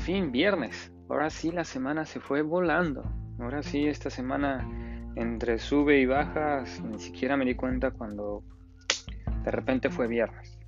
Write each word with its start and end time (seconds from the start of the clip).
Fin, 0.00 0.32
viernes. 0.32 0.90
Ahora 1.10 1.28
sí 1.28 1.52
la 1.52 1.64
semana 1.64 2.06
se 2.06 2.20
fue 2.20 2.40
volando. 2.40 3.04
Ahora 3.38 3.62
sí 3.62 3.86
esta 3.86 4.08
semana 4.08 4.66
entre 5.14 5.58
sube 5.58 6.00
y 6.00 6.06
bajas 6.06 6.82
ni 6.82 6.98
siquiera 6.98 7.36
me 7.36 7.44
di 7.44 7.54
cuenta 7.54 7.90
cuando 7.90 8.42
de 9.44 9.50
repente 9.50 9.90
fue 9.90 10.06
viernes. 10.08 10.58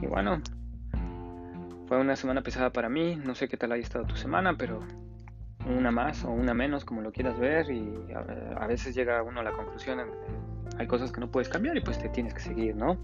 Y 0.00 0.06
bueno, 0.06 0.40
fue 1.88 1.98
una 1.98 2.14
semana 2.14 2.42
pesada 2.42 2.70
para 2.70 2.88
mí. 2.88 3.16
No 3.16 3.34
sé 3.34 3.48
qué 3.48 3.56
tal 3.56 3.72
haya 3.72 3.82
estado 3.82 4.06
tu 4.06 4.14
semana, 4.14 4.56
pero 4.56 4.80
una 5.66 5.90
más 5.90 6.24
o 6.24 6.30
una 6.30 6.54
menos, 6.54 6.84
como 6.84 7.00
lo 7.00 7.10
quieras 7.10 7.36
ver. 7.36 7.68
Y 7.72 7.92
a, 8.56 8.66
veces 8.68 8.94
llega 8.94 9.20
uno 9.24 9.40
a 9.40 9.42
la 9.42 9.52
conclusión, 9.52 10.00
hay 10.78 10.86
cosas 10.86 11.10
que 11.10 11.20
no 11.20 11.28
puedes 11.28 11.48
cambiar 11.48 11.76
y 11.76 11.80
pues 11.80 11.98
te 11.98 12.08
tienes 12.08 12.34
que 12.34 12.40
seguir, 12.40 12.76
¿no? 12.76 12.98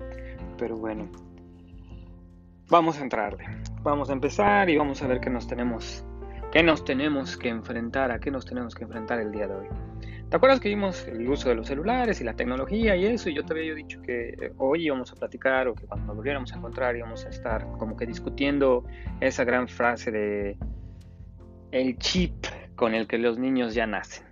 Pero 0.59 0.77
bueno, 0.77 1.11
vamos 2.71 2.99
a 2.99 3.03
entrarle. 3.03 3.45
Vamos 3.83 4.09
a 4.11 4.13
empezar 4.13 4.71
y 4.71 4.77
vamos 4.77 5.03
a 5.03 5.07
ver 5.07 5.21
qué 5.21 5.29
nos 5.29 5.47
tenemos, 5.47 6.05
qué 6.53 6.63
nos 6.63 6.85
tenemos 6.85 7.37
que 7.37 7.49
enfrentar, 7.49 8.11
a 8.13 8.21
qué 8.21 8.31
nos 8.31 8.47
tenemos 8.47 8.75
que 8.75 8.85
enfrentar 8.85 9.21
el 9.21 9.33
día 9.33 9.49
de 9.49 9.55
hoy. 9.55 9.67
¿Te 10.29 10.37
acuerdas 10.37 10.61
que 10.61 10.69
vimos 10.69 11.09
el 11.09 11.29
uso 11.29 11.49
de 11.49 11.57
los 11.57 11.67
celulares 11.67 12.21
y 12.21 12.25
la 12.25 12.35
tecnología 12.35 12.95
y 12.95 13.05
eso? 13.05 13.29
Y 13.29 13.35
yo 13.35 13.45
te 13.45 13.53
había 13.53 13.75
dicho 13.75 14.01
que 14.01 14.53
hoy 14.59 14.87
íbamos 14.87 15.11
a 15.11 15.17
platicar 15.17 15.67
o 15.67 15.75
que 15.75 15.87
cuando 15.87 16.15
volviéramos 16.15 16.53
a 16.53 16.57
encontrar 16.57 16.95
íbamos 16.97 17.27
a 17.27 17.31
estar 17.31 17.67
como 17.79 17.97
que 17.97 18.07
discutiendo 18.07 18.85
esa 19.21 19.43
gran 19.43 19.67
frase 19.67 20.13
de 20.13 20.57
el 21.73 21.99
chip 21.99 22.47
con 22.77 22.95
el 22.95 23.09
que 23.09 23.19
los 23.19 23.39
niños 23.39 23.75
ya 23.75 23.87
nacen 23.87 24.30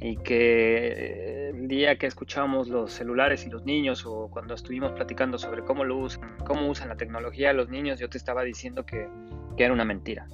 y 0.00 0.16
que 0.18 0.88
eh, 0.88 1.48
el 1.50 1.68
día 1.68 1.96
que 1.96 2.06
escuchamos 2.06 2.68
los 2.68 2.92
celulares 2.92 3.46
y 3.46 3.50
los 3.50 3.64
niños 3.64 4.04
o 4.06 4.28
cuando 4.28 4.54
estuvimos 4.54 4.92
platicando 4.92 5.38
sobre 5.38 5.62
cómo 5.62 5.84
lo 5.84 5.96
usan, 5.96 6.36
cómo 6.44 6.68
usan 6.68 6.88
la 6.88 6.96
tecnología 6.96 7.52
los 7.52 7.68
niños, 7.68 7.98
yo 7.98 8.08
te 8.08 8.18
estaba 8.18 8.42
diciendo 8.42 8.84
que, 8.84 9.08
que 9.56 9.64
era 9.64 9.72
una 9.72 9.84
mentira. 9.84 10.26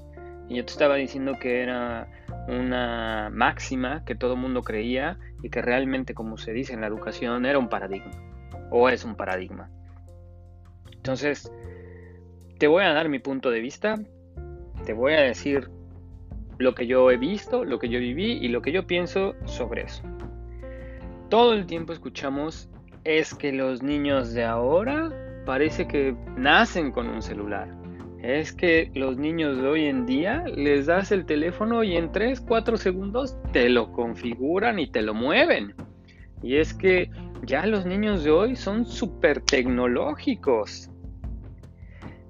Y 0.49 0.57
yo 0.57 0.65
te 0.65 0.73
estaba 0.73 0.97
diciendo 0.97 1.39
que 1.41 1.63
era 1.63 2.09
una 2.49 3.31
máxima 3.33 4.05
que 4.05 4.15
todo 4.15 4.37
mundo 4.37 4.63
creía 4.63 5.19
y 5.43 5.51
que 5.51 5.63
realmente, 5.63 6.15
como 6.15 6.37
se 6.37 6.53
dice 6.53 6.73
en 6.73 6.81
la 6.81 6.89
educación, 6.89 7.47
era 7.47 7.59
un 7.59 7.69
paradigma 7.69 8.13
o 8.71 8.89
es 8.89 9.05
un 9.05 9.15
paradigma. 9.15 9.71
Entonces, 10.93 11.53
te 12.59 12.67
voy 12.67 12.85
a 12.85 12.93
dar 12.93 13.09
mi 13.09 13.19
punto 13.19 13.51
de 13.51 13.61
vista, 13.61 13.97
te 14.85 14.93
voy 14.93 15.15
a 15.15 15.21
decir 15.21 15.69
lo 16.58 16.75
que 16.75 16.86
yo 16.86 17.11
he 17.11 17.17
visto, 17.17 17.64
lo 17.64 17.78
que 17.78 17.89
yo 17.89 17.98
viví 17.98 18.33
y 18.33 18.48
lo 18.48 18.62
que 18.62 18.72
yo 18.72 18.86
pienso 18.86 19.34
sobre 19.45 19.83
eso. 19.83 20.03
Todo 21.28 21.55
el 21.55 21.67
tiempo 21.67 21.92
escuchamos 21.92 22.69
es 23.05 23.34
que 23.34 23.53
los 23.53 23.83
niños 23.83 24.33
de 24.33 24.44
ahora 24.44 25.11
parece 25.44 25.89
que 25.89 26.14
nacen 26.36 26.92
con 26.92 27.09
un 27.09 27.22
celular. 27.22 27.69
Es 28.22 28.53
que 28.53 28.91
los 28.94 29.17
niños 29.17 29.56
de 29.56 29.67
hoy 29.67 29.86
en 29.86 30.06
día 30.06 30.44
les 30.55 30.86
das 30.86 31.11
el 31.11 31.25
teléfono 31.25 31.83
y 31.83 31.97
en 31.97 32.12
3, 32.12 32.41
4 32.41 32.77
segundos 32.77 33.37
te 33.53 33.69
lo 33.69 33.91
configuran 33.91 34.78
y 34.78 34.87
te 34.89 35.03
lo 35.03 35.14
mueven. 35.14 35.75
Y 36.42 36.56
es 36.56 36.72
que 36.75 37.11
ya 37.44 37.66
los 37.66 37.84
niños 37.84 38.22
de 38.22 38.31
hoy 38.31 38.55
son 38.55 38.87
súper 38.87 39.41
tecnológicos. 39.41 40.89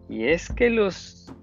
Y 0.09 0.25
es 0.25 0.51
que 0.51 0.71
los 0.71 1.35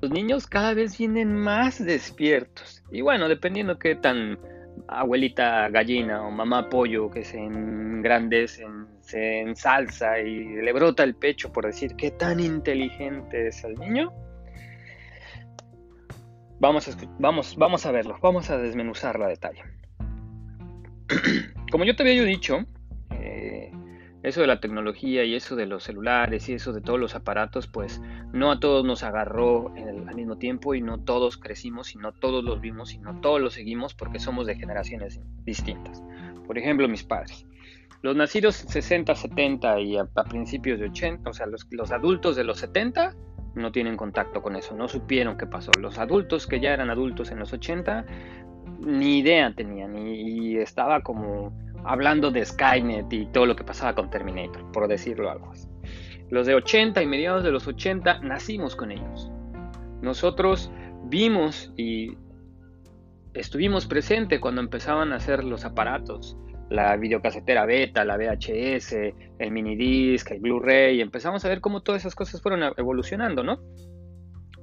los 0.00 0.10
niños 0.10 0.46
cada 0.46 0.74
vez 0.74 0.96
vienen 0.98 1.34
más 1.34 1.84
despiertos. 1.84 2.82
Y 2.90 3.00
bueno, 3.00 3.28
dependiendo 3.28 3.78
qué 3.78 3.94
tan 3.94 4.38
abuelita 4.88 5.68
gallina 5.68 6.22
o 6.22 6.30
mamá 6.30 6.68
pollo 6.68 7.10
que 7.10 7.24
se 7.24 7.38
engrandecen, 7.38 8.86
se 9.00 9.40
ensalza 9.40 10.20
y 10.20 10.44
le 10.44 10.72
brota 10.72 11.02
el 11.02 11.14
pecho 11.14 11.52
por 11.52 11.66
decir 11.66 11.96
qué 11.96 12.10
tan 12.10 12.40
inteligente 12.40 13.48
es 13.48 13.64
el 13.64 13.74
niño. 13.74 14.12
Vamos 16.60 16.88
a, 16.88 16.96
vamos, 17.18 17.56
vamos 17.56 17.86
a 17.86 17.92
verlo, 17.92 18.18
vamos 18.22 18.50
a 18.50 18.58
desmenuzar 18.58 19.18
la 19.18 19.28
detalle. 19.28 19.62
Como 21.72 21.84
yo 21.84 21.96
te 21.96 22.02
había 22.02 22.22
dicho, 22.22 22.66
eso 24.22 24.40
de 24.42 24.46
la 24.46 24.60
tecnología 24.60 25.24
y 25.24 25.34
eso 25.34 25.56
de 25.56 25.66
los 25.66 25.84
celulares 25.84 26.48
y 26.48 26.54
eso 26.54 26.72
de 26.72 26.80
todos 26.80 27.00
los 27.00 27.14
aparatos, 27.14 27.66
pues 27.66 28.00
no 28.32 28.50
a 28.50 28.60
todos 28.60 28.84
nos 28.84 29.02
agarró 29.02 29.72
al 29.76 30.14
mismo 30.14 30.36
tiempo 30.36 30.74
y 30.74 30.82
no 30.82 30.98
todos 30.98 31.38
crecimos 31.38 31.94
y 31.94 31.98
no 31.98 32.12
todos 32.12 32.44
los 32.44 32.60
vimos 32.60 32.92
y 32.92 32.98
no 32.98 33.20
todos 33.20 33.40
los 33.40 33.54
seguimos 33.54 33.94
porque 33.94 34.18
somos 34.18 34.46
de 34.46 34.56
generaciones 34.56 35.20
distintas. 35.44 36.02
Por 36.46 36.58
ejemplo, 36.58 36.88
mis 36.88 37.04
padres. 37.04 37.46
Los 38.02 38.16
nacidos 38.16 38.56
60, 38.56 39.14
70 39.14 39.80
y 39.80 39.96
a, 39.98 40.04
principios 40.06 40.80
de 40.80 40.86
80, 40.86 41.28
o 41.28 41.32
sea, 41.32 41.46
los, 41.46 41.66
los 41.70 41.90
adultos 41.92 42.34
de 42.36 42.44
los 42.44 42.58
70 42.58 43.14
no 43.54 43.72
tienen 43.72 43.96
contacto 43.96 44.42
con 44.42 44.56
eso, 44.56 44.74
no 44.74 44.88
supieron 44.88 45.36
qué 45.36 45.46
pasó. 45.46 45.70
Los 45.78 45.98
adultos 45.98 46.46
que 46.46 46.60
ya 46.60 46.72
eran 46.72 46.88
adultos 46.88 47.30
en 47.30 47.38
los 47.38 47.52
80, 47.52 48.06
ni 48.80 49.18
idea 49.18 49.54
tenían 49.54 49.96
y 49.98 50.56
estaba 50.56 51.02
como 51.02 51.52
hablando 51.84 52.30
de 52.30 52.44
Skynet 52.44 53.12
y 53.12 53.26
todo 53.26 53.46
lo 53.46 53.56
que 53.56 53.64
pasaba 53.64 53.94
con 53.94 54.10
Terminator, 54.10 54.70
por 54.72 54.88
decirlo 54.88 55.30
algo 55.30 55.50
así. 55.50 55.68
Los 56.30 56.46
de 56.46 56.54
80 56.54 57.02
y 57.02 57.06
mediados 57.06 57.42
de 57.42 57.50
los 57.50 57.66
80 57.66 58.20
nacimos 58.20 58.76
con 58.76 58.92
ellos. 58.92 59.30
Nosotros 60.00 60.70
vimos 61.04 61.72
y 61.76 62.16
estuvimos 63.34 63.86
presentes 63.86 64.40
cuando 64.40 64.60
empezaban 64.60 65.12
a 65.12 65.16
hacer 65.16 65.44
los 65.44 65.64
aparatos, 65.64 66.36
la 66.68 66.96
videocasetera 66.96 67.66
beta, 67.66 68.04
la 68.04 68.16
VHS, 68.16 68.94
el 69.38 69.50
minidisc, 69.50 70.30
el 70.30 70.40
Blu-ray, 70.40 71.00
empezamos 71.00 71.44
a 71.44 71.48
ver 71.48 71.60
cómo 71.60 71.82
todas 71.82 72.02
esas 72.02 72.14
cosas 72.14 72.40
fueron 72.40 72.62
evolucionando, 72.76 73.42
¿no? 73.42 73.58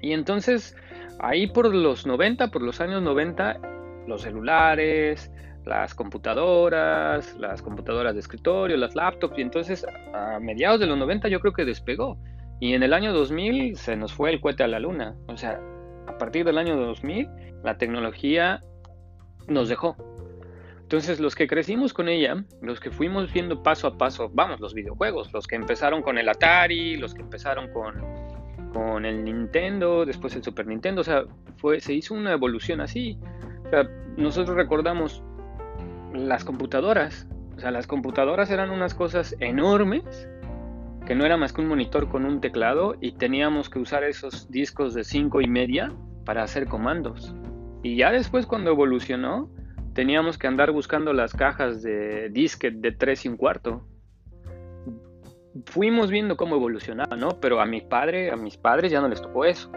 Y 0.02 0.14
entonces, 0.14 0.76
ahí 1.20 1.48
por 1.48 1.74
los 1.74 2.06
90, 2.06 2.50
por 2.50 2.62
los 2.62 2.80
años 2.80 3.02
90, 3.02 3.60
los 4.08 4.22
celulares, 4.22 5.32
las 5.68 5.94
computadoras, 5.94 7.36
las 7.38 7.62
computadoras 7.62 8.14
de 8.14 8.22
escritorio, 8.22 8.78
las 8.78 8.96
laptops, 8.96 9.38
y 9.38 9.42
entonces 9.42 9.86
a 10.14 10.40
mediados 10.40 10.80
de 10.80 10.88
los 10.88 10.98
90 10.98 11.28
yo 11.28 11.40
creo 11.40 11.54
que 11.54 11.66
despegó. 11.66 12.18
Y 12.60 12.74
en 12.74 12.82
el 12.82 12.94
año 12.94 13.14
2000 13.14 13.76
se 13.76 13.96
nos 13.96 14.14
fue 14.14 14.32
el 14.32 14.42
cohete 14.42 14.64
a 14.64 14.68
la 14.68 14.80
luna. 14.80 15.16
O 15.28 15.38
sea, 15.38 15.60
a 16.08 16.18
partir 16.18 16.46
del 16.46 16.58
año 16.58 16.76
2000 16.76 17.30
la 17.64 17.78
tecnología 17.78 18.62
nos 19.48 19.70
dejó. 19.70 19.96
Entonces 20.82 21.20
los 21.20 21.36
que 21.36 21.48
crecimos 21.48 21.94
con 21.94 22.08
ella, 22.08 22.46
los 22.62 22.80
que 22.80 22.92
fuimos 22.92 23.32
viendo 23.34 23.62
paso 23.62 23.88
a 23.88 23.98
paso, 23.98 24.32
vamos, 24.34 24.62
los 24.62 24.74
videojuegos, 24.74 25.34
los 25.34 25.46
que 25.46 25.58
empezaron 25.58 26.02
con 26.02 26.18
el 26.18 26.30
Atari, 26.30 26.96
los 26.96 27.14
que 27.14 27.22
empezaron 27.22 27.70
con, 27.74 28.02
con 28.72 29.06
el 29.06 29.26
Nintendo, 29.26 30.06
después 30.06 30.34
el 30.38 30.44
Super 30.44 30.66
Nintendo, 30.66 31.02
o 31.02 31.04
sea, 31.04 31.26
fue, 31.58 31.82
se 31.82 31.94
hizo 31.94 32.14
una 32.14 32.32
evolución 32.32 32.80
así. 32.80 33.20
O 33.66 33.70
sea, 33.70 33.84
nosotros 34.16 34.56
recordamos 34.56 35.22
las 36.18 36.44
computadoras. 36.44 37.28
O 37.56 37.60
sea, 37.60 37.72
las 37.72 37.88
computadoras 37.88 38.52
eran 38.52 38.70
unas 38.70 38.94
cosas 38.94 39.36
enormes 39.40 40.30
que 41.06 41.16
no 41.16 41.26
era 41.26 41.38
más 41.38 41.54
que 41.54 41.62
un 41.62 41.68
monitor 41.68 42.10
con 42.10 42.26
un 42.26 42.42
teclado 42.42 42.96
y 43.00 43.14
teníamos 43.14 43.70
que 43.70 43.80
usar 43.80 44.04
esos 44.04 44.52
discos 44.52 44.94
de 44.94 45.04
5 45.04 45.42
y 45.42 45.48
media 45.48 45.92
para 46.26 46.44
hacer 46.44 46.68
comandos. 46.68 47.34
Y 47.82 47.96
ya 47.96 48.12
después 48.12 48.46
cuando 48.46 48.72
evolucionó, 48.72 49.50
teníamos 49.94 50.38
que 50.38 50.48
andar 50.48 50.72
buscando 50.72 51.14
las 51.14 51.34
cajas 51.34 51.82
de 51.82 52.30
disquet 52.30 52.76
de 52.76 52.92
3 52.92 53.26
y 53.26 53.30
un 53.30 53.38
cuarto. 53.38 53.88
Fuimos 55.66 56.12
viendo 56.12 56.36
cómo 56.36 56.58
evolucionaba, 56.58 57.16
¿no? 57.16 57.40
Pero 57.40 57.62
a 57.62 57.66
mi 57.66 57.82
padre, 57.82 58.30
a 58.30 58.36
mis 58.36 58.58
padres 58.58 58.92
ya 58.92 59.00
no 59.00 59.08
les 59.08 59.22
tocó 59.22 59.46
eso. 59.46 59.72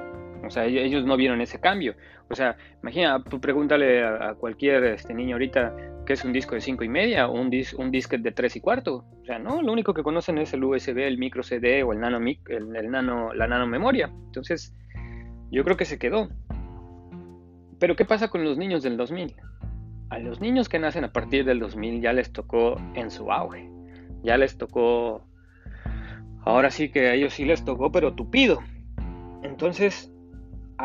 O 0.45 0.51
sea, 0.51 0.65
ellos 0.65 1.05
no 1.05 1.17
vieron 1.17 1.41
ese 1.41 1.61
cambio. 1.61 1.95
O 2.29 2.35
sea, 2.35 2.57
imagina, 2.83 3.23
pregúntale 3.23 4.05
a, 4.05 4.35
cualquier 4.35 4.85
este, 4.85 5.15
niño 5.15 5.37
ahorita 5.37 5.75
qué 6.11 6.15
es 6.15 6.25
un 6.25 6.33
disco 6.33 6.57
de 6.57 6.61
5 6.61 6.83
y 6.83 6.89
media 6.89 7.29
o 7.29 7.41
un, 7.41 7.51
dis, 7.51 7.73
un 7.73 7.93
disquete 7.93 8.25
de 8.25 8.33
3 8.33 8.57
y 8.57 8.61
cuarto. 8.61 9.05
O 9.23 9.25
sea, 9.25 9.39
no, 9.39 9.63
lo 9.63 9.73
único 9.73 9.95
que 9.95 10.03
conocen 10.03 10.39
es 10.39 10.53
el 10.53 10.65
USB, 10.65 10.99
el 11.07 11.19
micro 11.19 11.45
CD 11.45 11.85
o 11.85 11.93
el 11.93 12.01
nano, 12.01 12.19
el 12.49 12.91
nano, 12.91 13.33
la 13.33 13.47
nano 13.47 13.65
memoria. 13.69 14.11
Entonces, 14.27 14.75
yo 15.53 15.63
creo 15.63 15.77
que 15.77 15.85
se 15.85 16.01
quedó. 16.01 16.29
Pero 17.79 17.95
¿qué 17.95 18.05
pasa 18.05 18.27
con 18.27 18.43
los 18.43 18.59
niños 18.59 18.83
del 18.83 18.97
2000? 18.97 19.37
A 20.09 20.19
los 20.19 20.41
niños 20.41 20.69
que 20.69 20.81
nacen 20.81 21.05
a 21.05 21.13
partir 21.13 21.45
del 21.45 21.61
2000 21.61 22.01
ya 22.01 22.13
les 22.13 22.33
tocó 22.33 22.75
en 22.97 23.13
su 23.13 23.31
auge. 23.31 23.71
Ya 24.25 24.37
les 24.37 24.59
tocó... 24.59 25.29
Ahora 26.45 26.73
sí 26.73 26.91
que 26.91 27.07
a 27.07 27.15
ellos 27.15 27.35
sí 27.35 27.45
les 27.45 27.65
tocó, 27.65 27.93
pero 27.93 28.17
tupido. 28.17 28.59
Entonces, 29.45 30.10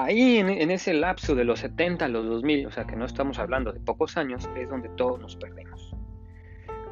ahí 0.03 0.37
en, 0.37 0.49
ese 0.71 0.93
lapso 0.93 1.35
de 1.35 1.45
los 1.45 1.59
70 1.59 2.05
a 2.05 2.07
los 2.09 2.25
2000, 2.25 2.67
o 2.67 2.71
sea 2.71 2.85
que 2.85 2.95
no 2.95 3.05
estamos 3.05 3.39
hablando 3.39 3.71
de 3.71 3.79
pocos 3.79 4.17
años, 4.17 4.49
es 4.57 4.69
donde 4.69 4.89
todos 4.89 5.19
nos 5.19 5.35
perdemos. 5.37 5.95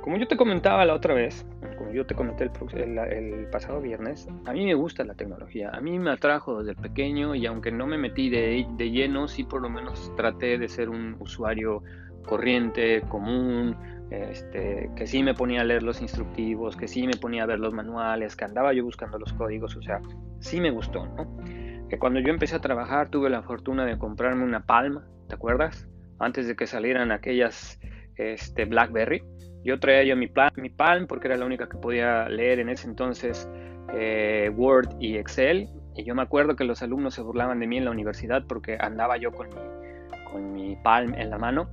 Como 0.01 0.17
yo 0.17 0.27
te 0.27 0.35
comentaba 0.35 0.85
la 0.85 0.93
otra 0.93 1.13
vez, 1.13 1.45
como 1.77 1.91
yo 1.91 2.05
te 2.05 2.13
comenté 2.13 2.45
el, 2.45 3.47
pasado 3.51 3.81
viernes, 3.81 4.27
a 4.45 4.53
mí 4.53 4.65
me 4.65 4.73
gusta 4.73 5.03
la 5.03 5.15
tecnología, 5.15 5.69
a 5.73 5.79
mí 5.79 5.97
me 5.99 6.11
atrajo 6.11 6.63
desde 6.63 6.81
pequeño 6.81 7.35
y 7.35 7.45
aunque 7.45 7.71
no 7.71 7.87
me 7.87 7.97
metí 7.97 8.29
de, 8.29 8.65
lleno, 8.77 9.27
sí 9.27 9.43
por 9.43 9.61
lo 9.61 9.69
menos 9.69 10.13
traté 10.15 10.57
de 10.57 10.67
ser 10.67 10.89
un 10.89 11.15
usuario 11.19 11.83
corriente, 12.25 13.01
común, 13.09 13.75
este, 14.11 14.89
que 14.95 15.07
sí 15.07 15.23
me 15.23 15.33
ponía 15.33 15.61
a 15.61 15.63
leer 15.63 15.83
los 15.83 16.01
instructivos, 16.01 16.75
que 16.75 16.87
sí 16.87 17.05
me 17.07 17.15
ponía 17.15 17.43
a 17.43 17.45
ver 17.45 17.59
los 17.59 17.73
manuales, 17.73 18.35
que 18.35 18.45
andaba 18.45 18.73
yo 18.73 18.83
buscando 18.83 19.19
los 19.19 19.31
códigos, 19.33 19.75
o 19.75 19.81
sea, 19.81 20.01
sí 20.39 20.59
me 20.59 20.71
gustó, 20.71 21.05
¿no? 21.05 21.62
Que 21.93 21.99
cuando 21.99 22.19
yo 22.19 22.29
empecé 22.29 22.55
a 22.55 22.59
trabajar 22.59 23.09
tuve 23.11 23.29
la 23.29 23.43
fortuna 23.43 23.85
de 23.85 23.99
comprarme 23.99 24.43
una 24.43 24.65
Palma, 24.65 25.05
¿te 25.29 25.35
acuerdas? 25.35 25.87
Antes 26.17 26.47
de 26.47 26.55
que 26.55 26.65
salieran 26.65 27.11
aquellas 27.11 27.79
este, 28.15 28.65
BlackBerry, 28.65 29.21
yo 29.63 29.79
traía 29.79 30.03
yo 30.03 30.15
mi, 30.15 30.27
mi 30.55 30.69
Palm 30.71 31.05
porque 31.05 31.27
era 31.27 31.37
la 31.37 31.45
única 31.45 31.69
que 31.69 31.77
podía 31.77 32.27
leer 32.29 32.57
en 32.57 32.69
ese 32.69 32.87
entonces 32.87 33.47
eh, 33.93 34.51
Word 34.55 34.95
y 34.99 35.17
Excel. 35.17 35.69
Y 35.95 36.03
yo 36.03 36.15
me 36.15 36.23
acuerdo 36.23 36.55
que 36.55 36.63
los 36.63 36.81
alumnos 36.81 37.13
se 37.13 37.21
burlaban 37.21 37.59
de 37.59 37.67
mí 37.67 37.77
en 37.77 37.85
la 37.85 37.91
universidad 37.91 38.43
porque 38.47 38.75
andaba 38.79 39.17
yo 39.17 39.31
con 39.31 39.49
mi, 39.49 40.31
con 40.31 40.51
mi 40.51 40.75
Palm 40.77 41.13
en 41.13 41.29
la 41.29 41.37
mano. 41.37 41.69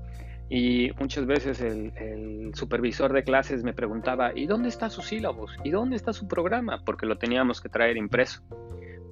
Y 0.51 0.91
muchas 0.99 1.25
veces 1.25 1.63
el, 1.63 1.97
el, 1.97 2.55
supervisor 2.55 3.15
de 3.15 3.25
clases 3.25 3.65
me 3.65 3.73
preguntaba, 3.73 4.33
¿y 4.35 4.45
dónde 4.45 4.69
está 4.69 4.91
su 4.91 5.01
sílabos? 5.01 5.57
¿Y 5.65 5.71
dónde 5.71 5.97
está 5.97 6.13
su 6.13 6.29
programa? 6.29 6.83
Porque 6.85 7.07
lo 7.07 7.17
teníamos 7.17 7.63
que 7.63 7.71
traer 7.71 7.97
impreso. 7.97 8.43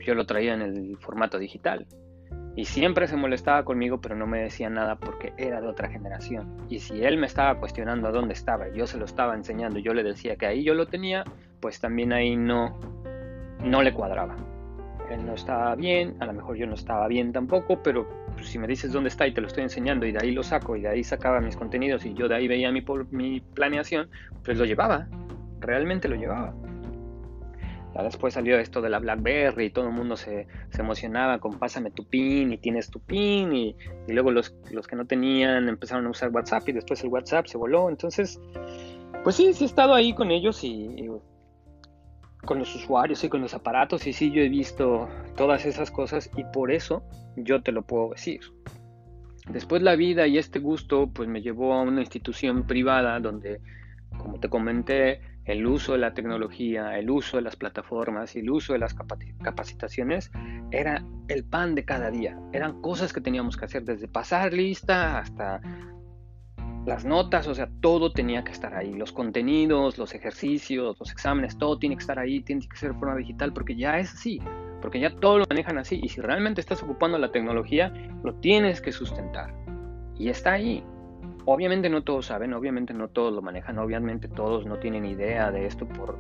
Yo 0.05 0.15
lo 0.15 0.27
traía 0.27 0.55
en 0.55 0.63
el 0.63 0.97
formato 0.99 1.39
digital. 1.39 1.87
Y 2.57 2.65
siempre 2.65 3.07
se 3.07 3.17
molestaba 3.17 3.65
conmigo, 3.65 4.01
pero 4.01 4.17
no 4.17 4.27
me 4.27 4.43
decía 4.43 4.69
nada 4.69 4.97
porque 4.97 5.33
era 5.37 5.61
de 5.61 5.69
otra 5.69 5.89
generación. 5.89 6.57
Y 6.69 6.81
si 6.81 7.05
él 7.05 7.17
me 7.17 7.27
estaba 7.27 7.61
cuestionando 7.61 8.09
a 8.09 8.11
dónde 8.11 8.35
estaba, 8.35 8.69
yo 8.73 8.87
se 8.87 8.99
lo 8.99 9.05
estaba 9.05 9.37
enseñando, 9.37 9.79
yo 9.79 9.95
le 9.95 10.03
decía 10.03 10.35
que 10.35 10.47
ahí 10.47 10.65
yo 10.65 10.75
lo 10.75 10.87
tenía, 10.87 11.25
pues 11.61 11.79
también 11.79 12.13
ahí 12.13 12.37
no, 12.37 12.77
no 13.63 13.83
le 13.83 13.93
cuadraba. 13.93 14.35
Él 15.09 15.25
no 15.25 15.35
estaba 15.35 15.75
bien, 15.77 16.17
a 16.19 16.27
lo 16.27 16.33
mejor 16.33 16.57
yo 16.57 16.67
no 16.67 16.75
estaba 16.75 17.07
bien 17.07 17.33
tampoco, 17.33 17.81
pero 17.81 18.09
si 18.43 18.59
me 18.59 18.67
dices 18.67 18.93
dónde 18.93 19.09
está 19.09 19.27
y 19.27 19.33
te 19.33 19.41
lo 19.41 19.47
estoy 19.47 19.63
enseñando 19.63 20.05
y 20.05 20.11
de 20.11 20.19
ahí 20.21 20.33
lo 20.33 20.43
saco 20.43 20.75
y 20.75 20.83
de 20.83 20.89
ahí 20.89 21.05
sacaba 21.05 21.41
mis 21.41 21.57
contenidos 21.57 22.05
y 22.05 22.15
yo 22.15 22.27
de 22.27 22.35
ahí 22.35 22.49
veía 22.49 22.73
mi, 22.73 22.85
mi 23.13 23.41
planeación, 23.41 24.11
pues 24.45 24.59
lo 24.59 24.65
llevaba, 24.65 25.07
realmente 25.61 26.09
lo 26.09 26.17
llevaba 26.17 26.53
después 28.03 28.35
salió 28.35 28.59
esto 28.59 28.81
de 28.81 28.91
la 28.91 28.99
BlackBerry 28.99 29.67
y 29.67 29.71
todo 29.71 29.87
el 29.89 29.93
mundo 29.93 30.17
se, 30.17 30.47
emocionaba 30.79 31.39
con 31.39 31.59
pásame 31.59 31.91
tu 31.91 32.05
PIN 32.05 32.53
y 32.53 32.59
tienes 32.59 32.91
tu 32.91 33.01
PIN 33.01 33.53
y, 33.53 33.77
luego 34.07 34.31
los, 34.31 34.51
que 34.89 34.97
no 34.97 35.07
tenían 35.07 35.69
empezaron 35.69 36.07
a 36.07 36.11
usar 36.11 36.31
WhatsApp 36.31 36.69
y 36.69 36.73
después 36.73 37.03
el 37.03 37.11
WhatsApp 37.11 37.47
se 37.47 37.59
voló. 37.59 37.89
Entonces, 37.89 38.41
pues 39.25 39.37
sí, 39.37 39.53
sí 39.53 39.65
he 39.65 39.67
estado 39.67 39.95
ahí 39.95 40.15
con 40.15 40.31
ellos 40.31 40.63
y, 40.63 41.09
con 42.45 42.61
los 42.61 42.75
usuarios 42.75 43.23
y 43.25 43.29
con 43.29 43.41
los 43.41 43.53
aparatos 43.53 44.07
y 44.07 44.13
sí 44.13 44.31
yo 44.31 44.41
he 44.43 44.49
visto 44.49 45.09
todas 45.37 45.67
esas 45.67 45.91
cosas 45.91 46.31
y 46.37 46.45
por 46.45 46.71
eso 46.71 47.03
yo 47.37 47.63
te 47.63 47.73
lo 47.73 47.83
puedo 47.83 48.11
decir. 48.11 48.41
Después 49.51 49.83
la 49.83 49.97
vida 49.97 50.27
y 50.27 50.39
este 50.39 50.59
gusto 50.59 51.11
pues 51.13 51.29
me 51.29 51.43
llevó 51.43 51.75
a 51.75 51.83
una 51.83 52.01
institución 52.01 52.67
privada 52.67 53.19
donde, 53.19 53.61
como 54.19 54.39
te 54.39 54.49
comenté, 54.49 55.21
el 55.49 55.67
uso 55.67 55.93
de 55.93 55.99
la 55.99 56.13
tecnología, 56.13 56.99
el 56.99 57.11
uso 57.11 57.39
de 57.39 57.43
las 57.43 57.57
plataformas 57.57 58.37
y 58.37 58.41
el 58.41 58.51
uso 58.51 58.75
de 58.75 58.79
las 58.79 58.95
capacitaciones 58.95 60.31
era 60.71 61.03
el 61.29 61.43
pan 61.43 61.75
de 61.75 61.87
cada 61.87 62.11
día. 62.11 62.39
Eran 62.53 62.83
cosas 62.83 63.15
que 63.15 63.23
teníamos 63.23 63.57
que 63.57 63.65
hacer 63.65 63.83
desde 63.85 64.09
pasar 64.09 64.53
lista 64.53 65.19
hasta 65.19 65.63
las 66.85 67.07
notas, 67.07 67.49
o 67.49 67.55
sea, 67.55 67.69
todo 67.81 68.13
tenía 68.13 68.45
que 68.45 68.53
estar 68.53 68.75
ahí. 68.75 68.93
Los 68.93 69.11
contenidos, 69.11 69.97
los 69.97 70.15
ejercicios, 70.15 70.99
los 71.01 71.11
exámenes, 71.11 71.57
todo 71.57 71.79
tiene 71.79 71.97
que 71.97 72.03
estar 72.03 72.19
ahí, 72.19 72.41
tiene 72.43 72.69
que 72.69 72.77
ser 72.77 72.93
de 72.93 72.99
forma 72.99 73.17
digital 73.17 73.55
porque 73.55 73.75
ya 73.75 73.99
es 73.99 74.13
así, 74.13 74.41
porque 74.83 75.01
ya 75.01 75.17
todo 75.17 75.39
lo 75.39 75.47
manejan 75.49 75.79
así. 75.79 75.99
Y 76.03 76.11
si 76.11 76.21
realmente 76.21 76.61
estás 76.61 76.83
ocupando 76.83 77.17
la 77.17 77.33
tecnología, 77.33 77.91
lo 78.23 78.35
tienes 78.35 78.83
que 78.83 78.93
sustentar. 78.93 79.55
Y 80.19 80.29
está 80.29 80.53
ahí. 80.53 80.85
Obviamente 81.51 81.89
no 81.89 82.05
todos 82.05 82.27
saben, 82.27 82.53
obviamente 82.53 82.93
no 82.93 83.09
todos 83.09 83.33
lo 83.33 83.41
manejan, 83.41 83.79
obviamente 83.79 84.29
todos 84.29 84.67
no 84.67 84.79
tienen 84.81 85.07
idea 85.07 85.51
de 85.51 85.65
esto 85.65 85.89
por, 85.89 86.19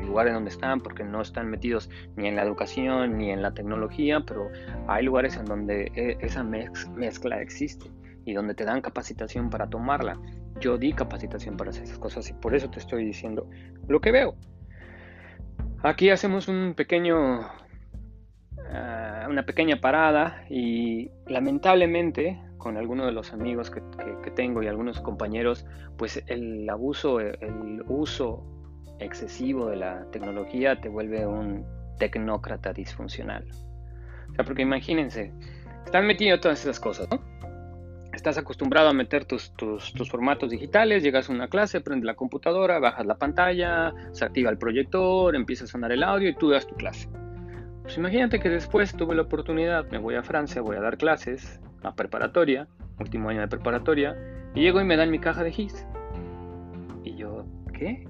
el 0.00 0.06
lugar 0.06 0.26
en 0.26 0.32
donde 0.32 0.48
están, 0.48 0.80
porque 0.80 1.04
no 1.04 1.20
están 1.20 1.50
metidos 1.50 1.90
ni 2.16 2.28
en 2.28 2.36
la 2.36 2.44
educación 2.44 3.18
ni 3.18 3.30
en 3.30 3.42
la 3.42 3.52
tecnología, 3.52 4.24
pero 4.26 4.48
hay 4.88 5.04
lugares 5.04 5.36
en 5.36 5.44
donde 5.44 5.92
e, 5.94 6.16
esa 6.22 6.42
mezcla 6.42 7.42
existe 7.42 7.90
y 8.24 8.32
donde 8.32 8.54
te 8.54 8.64
dan 8.64 8.80
capacitación 8.80 9.50
para 9.50 9.68
tomarla. 9.68 10.18
Yo 10.60 10.78
di 10.78 10.94
capacitación 10.94 11.58
para 11.58 11.68
hacer 11.68 11.82
esas 11.82 11.98
cosas 11.98 12.30
y 12.30 12.32
por 12.32 12.54
eso 12.54 12.70
te 12.70 12.78
estoy 12.78 13.04
diciendo 13.04 13.46
lo 13.86 14.00
que 14.00 14.12
veo. 14.12 14.34
Aquí 15.82 16.08
hacemos 16.08 16.48
un 16.48 16.72
pequeño, 16.72 17.40
ah, 18.72 19.26
una 19.28 19.44
pequeña 19.44 19.82
parada 19.82 20.46
y 20.48 21.10
lamentablemente 21.26 22.40
con 22.64 22.78
algunos 22.78 23.04
de 23.04 23.12
los 23.12 23.34
amigos 23.34 23.70
que, 23.70 23.82
tengo 24.30 24.62
y 24.62 24.66
algunos 24.66 24.98
compañeros, 25.02 25.66
pues 25.98 26.24
el 26.28 26.68
abuso, 26.70 27.20
el 27.20 27.84
uso 27.86 28.42
excesivo 28.98 29.68
de 29.68 29.76
la 29.76 30.06
tecnología 30.10 30.80
te 30.80 30.88
vuelve 30.88 31.26
un 31.26 31.66
tecnócrata 31.98 32.72
disfuncional. 32.72 33.46
O 34.30 34.34
sea, 34.34 34.44
porque 34.46 34.62
imagínense, 34.62 35.34
están 35.84 36.06
metiendo 36.06 36.40
todas 36.40 36.62
esas 36.62 36.80
cosas, 36.80 37.06
¿no? 37.10 37.20
Estás 38.14 38.38
acostumbrado 38.38 38.88
a 38.88 38.94
meter 38.94 39.26
tus, 39.26 39.52
tus, 39.56 39.92
formatos 40.10 40.50
digitales, 40.50 41.02
llegas 41.02 41.28
a 41.28 41.32
una 41.32 41.48
clase, 41.48 41.82
prendes 41.82 42.06
la 42.06 42.14
computadora, 42.14 42.78
bajas 42.78 43.04
la 43.04 43.16
pantalla, 43.16 43.92
se 44.12 44.24
activa 44.24 44.50
el 44.50 44.56
proyector, 44.56 45.36
empieza 45.36 45.64
a 45.64 45.66
sonar 45.66 45.92
el 45.92 46.02
audio 46.02 46.30
y 46.30 46.34
tú 46.34 46.48
das 46.48 46.66
tu 46.66 46.74
clase. 46.76 47.10
Pues 47.82 47.98
imagínate 47.98 48.40
que 48.40 48.48
después 48.48 48.96
tuve 48.96 49.14
la 49.14 49.22
oportunidad, 49.22 49.90
me 49.90 49.98
voy 49.98 50.14
a 50.14 50.22
Francia, 50.22 50.62
voy 50.62 50.76
a 50.76 50.80
dar 50.80 50.96
clases, 50.96 51.60
preparatoria, 51.92 52.68
último 52.98 53.28
año 53.28 53.40
de 53.40 53.48
preparatoria, 53.48 54.16
y 54.54 54.60
llego 54.60 54.80
y 54.80 54.84
me 54.84 54.96
dan 54.96 55.10
mi 55.10 55.18
caja 55.18 55.42
de 55.42 55.52
GIS. 55.52 55.86
Y 57.02 57.16
yo, 57.16 57.44
¿qué? 57.72 58.06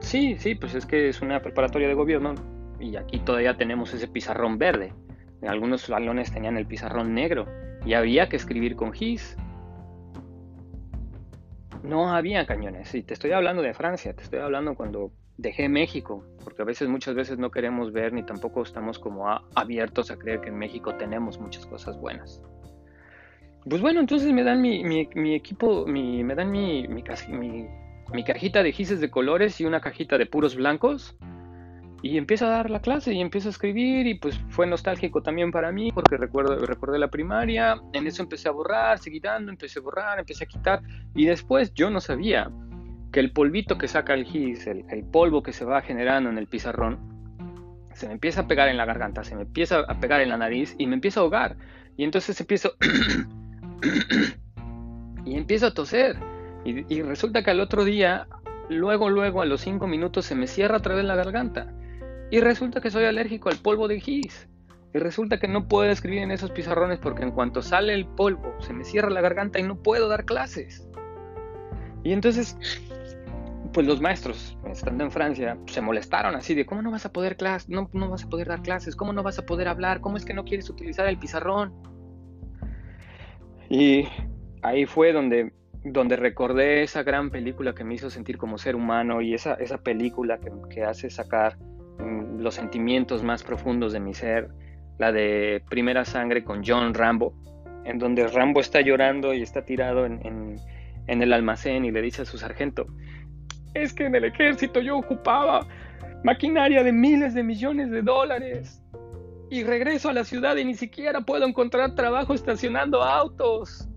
Sí, 0.00 0.36
sí, 0.38 0.54
pues 0.54 0.74
es 0.74 0.86
que 0.86 1.08
es 1.08 1.22
una 1.22 1.40
preparatoria 1.40 1.88
de 1.88 1.94
gobierno 1.94 2.34
y 2.78 2.96
aquí 2.96 3.18
todavía 3.18 3.56
tenemos 3.56 3.92
ese 3.94 4.08
pizarrón 4.08 4.58
verde. 4.58 4.92
En 5.40 5.48
algunos 5.48 5.82
salones 5.82 6.32
tenían 6.32 6.56
el 6.56 6.66
pizarrón 6.66 7.14
negro 7.14 7.46
y 7.84 7.94
había 7.94 8.28
que 8.28 8.36
escribir 8.36 8.76
con 8.76 8.92
GIS. 8.92 9.36
No 11.82 12.14
había 12.14 12.46
cañones, 12.46 12.94
y 12.94 13.02
te 13.02 13.12
estoy 13.12 13.32
hablando 13.32 13.60
de 13.60 13.74
Francia, 13.74 14.14
te 14.14 14.22
estoy 14.22 14.40
hablando 14.40 14.74
cuando 14.74 15.12
dejé 15.36 15.68
México, 15.68 16.24
porque 16.44 16.62
a 16.62 16.64
veces, 16.64 16.88
muchas 16.88 17.14
veces 17.14 17.38
no 17.38 17.50
queremos 17.50 17.92
ver 17.92 18.12
ni 18.12 18.22
tampoco 18.22 18.62
estamos 18.62 18.98
como 18.98 19.28
abiertos 19.54 20.10
a 20.10 20.16
creer 20.16 20.40
que 20.40 20.48
en 20.48 20.58
México 20.58 20.94
tenemos 20.94 21.38
muchas 21.38 21.66
cosas 21.66 21.98
buenas. 21.98 22.40
Pues 23.68 23.80
bueno, 23.80 24.00
entonces 24.00 24.30
me 24.32 24.44
dan 24.44 24.60
mi, 24.60 24.84
mi, 24.84 25.34
equipo, 25.34 25.86
mi, 25.86 26.22
me 26.22 26.34
dan 26.34 26.50
mi, 26.50 26.86
mi, 26.86 27.02
mi, 28.12 28.24
cajita 28.24 28.62
de 28.62 28.72
gises 28.72 29.00
de 29.00 29.10
colores 29.10 29.58
y 29.60 29.64
una 29.64 29.80
cajita 29.80 30.18
de 30.18 30.26
puros 30.26 30.54
blancos. 30.54 31.16
Y 32.02 32.18
empiezo 32.18 32.44
a 32.44 32.50
dar 32.50 32.68
la 32.68 32.80
clase 32.82 33.14
y 33.14 33.20
empiezo 33.22 33.48
a 33.48 33.50
escribir 33.50 34.06
y 34.06 34.16
pues 34.16 34.38
fue 34.50 34.66
nostálgico 34.66 35.22
también 35.22 35.50
para 35.50 35.72
mí 35.72 35.90
porque 35.90 36.18
recuerdo, 36.18 36.58
recordé 36.58 36.98
la 36.98 37.08
primaria, 37.08 37.80
en 37.94 38.06
eso 38.06 38.22
empecé 38.22 38.46
a 38.46 38.52
borrar, 38.52 38.98
seguí 38.98 39.20
dando, 39.20 39.50
empecé 39.50 39.78
a 39.78 39.82
borrar, 39.82 40.18
empecé 40.18 40.44
a 40.44 40.46
quitar 40.46 40.82
y 41.14 41.24
después 41.24 41.72
yo 41.72 41.88
no 41.88 42.02
sabía 42.02 42.50
que 43.14 43.20
el 43.20 43.30
polvito 43.30 43.78
que 43.78 43.86
saca 43.86 44.12
el 44.12 44.24
gis, 44.24 44.66
el, 44.66 44.84
el 44.90 45.04
polvo 45.04 45.40
que 45.40 45.52
se 45.52 45.64
va 45.64 45.82
generando 45.82 46.30
en 46.30 46.36
el 46.36 46.48
pizarrón, 46.48 46.98
se 47.92 48.08
me 48.08 48.14
empieza 48.14 48.40
a 48.40 48.48
pegar 48.48 48.68
en 48.68 48.76
la 48.76 48.86
garganta, 48.86 49.22
se 49.22 49.36
me 49.36 49.42
empieza 49.42 49.84
a 49.86 50.00
pegar 50.00 50.20
en 50.20 50.30
la 50.30 50.36
nariz 50.36 50.74
y 50.78 50.88
me 50.88 50.94
empieza 50.94 51.20
a 51.20 51.22
ahogar. 51.22 51.56
Y 51.96 52.02
entonces 52.02 52.40
empiezo 52.40 52.72
y 55.24 55.36
empiezo 55.36 55.68
a 55.68 55.74
toser. 55.74 56.16
Y, 56.64 57.02
resulta 57.02 57.44
que 57.44 57.52
al 57.52 57.60
otro 57.60 57.84
día, 57.84 58.26
luego, 58.68 59.08
luego, 59.10 59.42
a 59.42 59.44
los 59.44 59.60
cinco 59.60 59.86
minutos, 59.86 60.24
se 60.24 60.34
me 60.34 60.48
cierra 60.48 60.78
otra 60.78 60.96
vez 60.96 61.04
la 61.04 61.14
garganta. 61.14 61.72
Y 62.32 62.40
resulta 62.40 62.80
que 62.80 62.90
soy 62.90 63.04
alérgico 63.04 63.48
al 63.48 63.58
polvo 63.58 63.86
de 63.86 64.00
gis. 64.00 64.48
Y 64.92 64.98
resulta 64.98 65.38
que 65.38 65.46
no 65.46 65.68
puedo 65.68 65.88
escribir 65.88 66.22
en 66.22 66.32
esos 66.32 66.50
pizarrones 66.50 66.98
porque 66.98 67.22
en 67.22 67.30
cuanto 67.30 67.62
sale 67.62 67.94
el 67.94 68.06
polvo, 68.06 68.56
se 68.58 68.72
me 68.72 68.82
cierra 68.82 69.10
la 69.10 69.20
garganta 69.20 69.60
y 69.60 69.62
no 69.62 69.80
puedo 69.80 70.08
dar 70.08 70.24
clases. 70.24 70.88
Y 72.02 72.12
entonces, 72.12 72.58
pues 73.74 73.88
los 73.88 74.00
maestros, 74.00 74.56
estando 74.70 75.02
en 75.02 75.10
Francia, 75.10 75.58
se 75.66 75.80
molestaron 75.80 76.36
así 76.36 76.54
de 76.54 76.64
cómo 76.64 76.80
no 76.80 76.92
vas 76.92 77.06
a 77.06 77.12
poder 77.12 77.36
clase, 77.36 77.66
no, 77.70 77.90
no 77.92 78.08
vas 78.08 78.22
a 78.22 78.28
poder 78.28 78.46
dar 78.46 78.62
clases, 78.62 78.94
cómo 78.94 79.12
no 79.12 79.24
vas 79.24 79.38
a 79.40 79.44
poder 79.44 79.66
hablar, 79.66 80.00
cómo 80.00 80.16
es 80.16 80.24
que 80.24 80.32
no 80.32 80.44
quieres 80.44 80.70
utilizar 80.70 81.08
el 81.08 81.18
pizarrón. 81.18 81.74
Y 83.68 84.06
ahí 84.62 84.86
fue 84.86 85.12
donde, 85.12 85.52
donde 85.82 86.14
recordé 86.14 86.84
esa 86.84 87.02
gran 87.02 87.30
película 87.30 87.74
que 87.74 87.82
me 87.82 87.94
hizo 87.94 88.10
sentir 88.10 88.38
como 88.38 88.58
ser 88.58 88.76
humano 88.76 89.20
y 89.20 89.34
esa, 89.34 89.54
esa 89.54 89.78
película 89.78 90.38
que, 90.38 90.52
que 90.70 90.84
hace 90.84 91.10
sacar 91.10 91.58
mm, 91.98 92.38
los 92.40 92.54
sentimientos 92.54 93.24
más 93.24 93.42
profundos 93.42 93.92
de 93.92 93.98
mi 93.98 94.14
ser, 94.14 94.50
la 94.98 95.10
de 95.10 95.64
Primera 95.68 96.04
Sangre 96.04 96.44
con 96.44 96.62
John 96.64 96.94
Rambo, 96.94 97.34
en 97.84 97.98
donde 97.98 98.28
Rambo 98.28 98.60
está 98.60 98.82
llorando 98.82 99.34
y 99.34 99.42
está 99.42 99.64
tirado 99.64 100.06
en, 100.06 100.24
en, 100.24 100.60
en 101.08 101.22
el 101.22 101.32
almacén 101.32 101.84
y 101.84 101.90
le 101.90 102.02
dice 102.02 102.22
a 102.22 102.24
su 102.24 102.38
sargento, 102.38 102.86
es 103.74 103.92
que 103.92 104.06
en 104.06 104.14
el 104.14 104.24
ejército 104.24 104.80
yo 104.80 104.96
ocupaba 104.96 105.66
maquinaria 106.22 106.82
de 106.82 106.92
miles 106.92 107.34
de 107.34 107.42
millones 107.42 107.90
de 107.90 108.02
dólares 108.02 108.82
y 109.50 109.62
regreso 109.62 110.08
a 110.08 110.12
la 110.12 110.24
ciudad 110.24 110.56
y 110.56 110.64
ni 110.64 110.74
siquiera 110.74 111.20
puedo 111.20 111.46
encontrar 111.46 111.94
trabajo 111.94 112.34
estacionando 112.34 113.02
autos. 113.02 113.88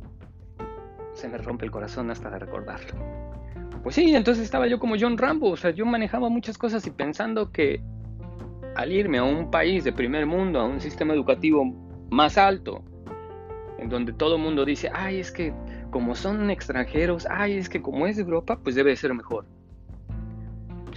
se 1.13 1.29
me 1.29 1.37
rompe 1.37 1.65
el 1.65 1.71
corazón 1.71 2.11
hasta 2.11 2.29
de 2.29 2.39
recordarlo. 2.39 2.93
Pues 3.81 3.95
sí, 3.95 4.13
entonces 4.15 4.43
estaba 4.43 4.67
yo 4.67 4.79
como 4.79 4.95
John 4.99 5.17
Rambo, 5.17 5.51
o 5.51 5.57
sea, 5.57 5.71
yo 5.71 5.85
manejaba 5.85 6.29
muchas 6.29 6.57
cosas 6.57 6.85
y 6.85 6.91
pensando 6.91 7.51
que 7.51 7.81
al 8.75 8.91
irme 8.91 9.17
a 9.17 9.23
un 9.23 9.49
país 9.49 9.83
de 9.83 9.93
primer 9.93 10.25
mundo, 10.25 10.59
a 10.59 10.65
un 10.65 10.79
sistema 10.79 11.13
educativo 11.13 11.65
más 12.11 12.37
alto, 12.37 12.83
en 13.79 13.89
donde 13.89 14.13
todo 14.13 14.35
el 14.35 14.41
mundo 14.41 14.65
dice, 14.65 14.91
ay, 14.93 15.19
es 15.19 15.31
que 15.31 15.53
como 15.89 16.15
son 16.15 16.51
extranjeros, 16.51 17.27
ay, 17.29 17.57
es 17.57 17.69
que 17.69 17.81
como 17.81 18.05
es 18.05 18.17
de 18.17 18.23
Europa, 18.23 18.59
pues 18.61 18.75
debe 18.75 18.95
ser 18.95 19.13
mejor. 19.13 19.45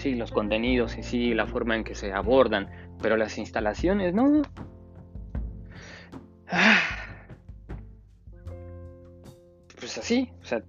Sí, 0.01 0.15
los 0.15 0.31
contenidos 0.31 0.97
y 0.97 1.03
sí, 1.03 1.35
la 1.35 1.47
forma 1.47 1.77
en 1.77 1.85
que 1.85 1.95
se 1.95 2.11
abordan, 2.11 2.71
pero 3.03 3.19
las 3.19 3.37
instalaciones, 3.37 4.15
no. 4.15 4.41
Ah. 6.49 6.79
Pues 9.79 9.99
así, 9.99 10.33
o 10.41 10.45
sea, 10.47 10.63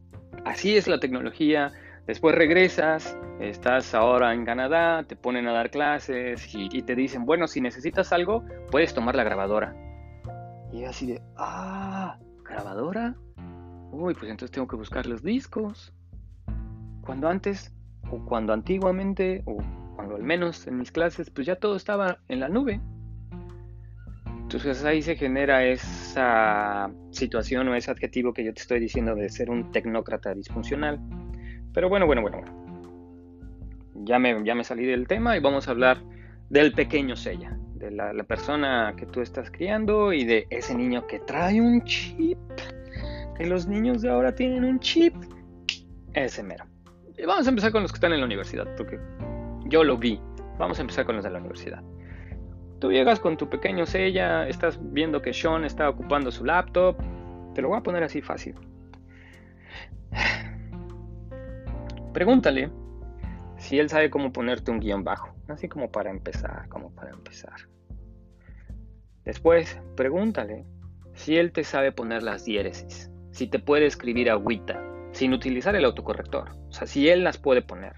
así 0.44 0.76
es 0.76 0.90
la 0.90 1.00
tecnología. 1.00 1.72
Después 2.08 2.36
regresas, 2.36 3.18
estás 3.40 3.96
ahora 3.96 4.34
en 4.34 4.44
Canadá, 4.44 5.06
te 5.08 5.16
ponen 5.16 5.48
a 5.48 5.54
dar 5.54 5.72
clases 5.72 6.54
y, 6.54 6.82
te 6.82 6.94
dicen, 6.94 7.24
bueno, 7.24 7.48
si 7.48 7.62
necesitas 7.62 8.12
algo, 8.12 8.44
puedes 8.70 8.94
tomar 8.94 9.16
la 9.16 9.24
grabadora. 9.24 9.74
Y 10.74 10.84
así 10.84 11.06
de, 11.06 11.22
ah, 11.38 12.20
grabadora. 12.44 13.16
Uy, 13.94 14.14
pues 14.14 14.30
entonces 14.30 14.52
tengo 14.52 14.68
que 14.68 14.76
buscar 14.76 15.06
los 15.06 15.24
discos. 15.24 15.94
Cuando 17.06 17.30
antes, 17.30 17.74
cuando 18.20 18.54
antiguamente, 18.54 19.44
o 19.46 19.58
cuando 19.96 20.16
al 20.16 20.24
menos 20.24 20.68
en 20.68 20.78
mis 20.78 20.92
clases, 20.92 21.30
pues 21.30 21.48
ya 21.48 21.56
todo 21.56 21.76
estaba 21.76 22.20
en 22.28 22.40
la 22.40 22.50
nube. 22.50 22.80
Entonces 24.26 24.84
ahí 24.84 25.02
se 25.02 25.16
genera 25.16 25.66
esa 25.66 26.92
situación 27.12 27.70
o 27.70 27.76
ese 27.76 27.90
adjetivo 27.90 28.34
que 28.34 28.44
yo 28.44 28.54
te 28.54 28.62
estoy 28.62 28.80
diciendo 28.80 29.16
de 29.16 29.30
ser 29.30 29.50
un 29.50 29.72
tecnócrata 29.72 30.34
disfuncional. 30.34 31.00
Pero 31.74 31.88
bueno, 31.88 32.06
bueno, 32.06 32.22
bueno. 32.22 32.38
Ya 34.04 34.20
me, 34.20 34.44
ya 34.44 34.56
me 34.56 34.64
salí 34.64 34.86
del 34.86 35.08
tema 35.08 35.38
y 35.38 35.40
vamos 35.40 35.68
a 35.68 35.72
hablar 35.72 36.02
del 36.50 36.74
pequeño 36.74 37.16
Sella 37.16 37.58
de 37.82 37.92
la, 37.92 38.24
persona 38.24 38.94
que 38.96 39.06
tú 39.06 39.22
estás 39.22 39.50
criando 39.50 40.14
y 40.14 40.24
de 40.24 40.48
ese 40.50 40.76
niño 40.76 41.08
que 41.08 41.20
trae 41.20 41.60
un 41.60 41.84
chip. 41.84 42.38
Que 43.38 43.46
los 43.48 43.68
niños 43.68 44.02
de 44.02 44.10
ahora 44.10 44.34
tienen 44.34 44.64
un 44.64 44.80
chip. 44.80 45.16
Ese 46.14 46.44
mero. 46.44 46.66
Y 47.22 47.26
vamos 47.26 47.46
a 47.46 47.50
empezar 47.50 47.72
con 47.72 47.84
los 47.84 47.92
que 47.92 47.98
están 47.98 48.14
en 48.14 48.20
la 48.20 48.26
universidad, 48.26 48.68
porque 48.76 49.00
yo 49.66 49.84
lo 49.84 49.96
vi. 49.96 50.20
Vamos 50.58 50.80
a 50.80 50.82
empezar 50.82 51.06
con 51.06 51.16
los 51.16 51.24
de 51.24 51.30
la 51.30 51.38
universidad. 51.38 51.84
Tú 52.80 52.92
llegas 52.92 53.20
con 53.20 53.38
tu 53.38 53.48
pequeño 53.48 53.86
sella, 53.86 54.48
estás 54.48 54.80
viendo 54.82 55.22
que 55.22 55.32
Sean 55.32 55.64
está 55.64 55.88
ocupando 55.88 56.32
su 56.32 56.44
laptop. 56.44 56.98
Te 57.54 57.62
lo 57.62 57.70
voy 57.70 57.78
a 57.78 57.84
poner 57.84 58.02
así 58.02 58.24
fácil. 58.24 58.56
Pregúntale 62.14 62.72
si 63.58 63.78
él 63.78 63.88
sabe 63.88 64.10
cómo 64.10 64.34
ponerte 64.34 64.72
un 64.72 64.80
guion 64.80 65.04
bajo, 65.04 65.36
así 65.48 65.70
como 65.70 65.92
para 65.92 66.10
empezar, 66.10 66.68
como 66.70 66.90
para 66.90 67.12
empezar. 67.12 67.54
Después, 69.26 69.80
pregúntale 69.96 70.66
si 71.14 71.38
él 71.38 71.52
te 71.52 71.64
sabe 71.64 71.92
poner 71.92 72.24
las 72.24 72.46
diéresis, 72.46 73.12
si 73.30 73.46
te 73.46 73.60
puede 73.60 73.86
escribir 73.86 74.32
agüita, 74.32 74.91
sin 75.12 75.34
utilizar 75.34 75.76
el 75.76 75.86
autocorrector, 75.86 76.52
o 76.70 76.72
sea, 76.72 76.88
si 76.88 77.10
él 77.10 77.24
las 77.24 77.38
puede 77.38 77.62
poner. 77.62 77.94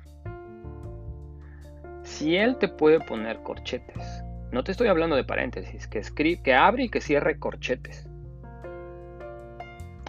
Si 2.04 2.36
él 2.36 2.58
te 2.58 2.68
puede 2.68 3.00
poner 3.00 3.40
corchetes, 3.44 4.24
no 4.52 4.64
te 4.64 4.72
estoy 4.72 4.88
hablando 4.88 5.16
de 5.16 5.24
paréntesis, 5.24 5.88
que, 5.88 6.00
escribe, 6.00 6.42
que 6.44 6.54
abre 6.54 6.84
y 6.84 6.90
que 6.90 7.02
cierre 7.02 7.40
corchetes. 7.40 8.08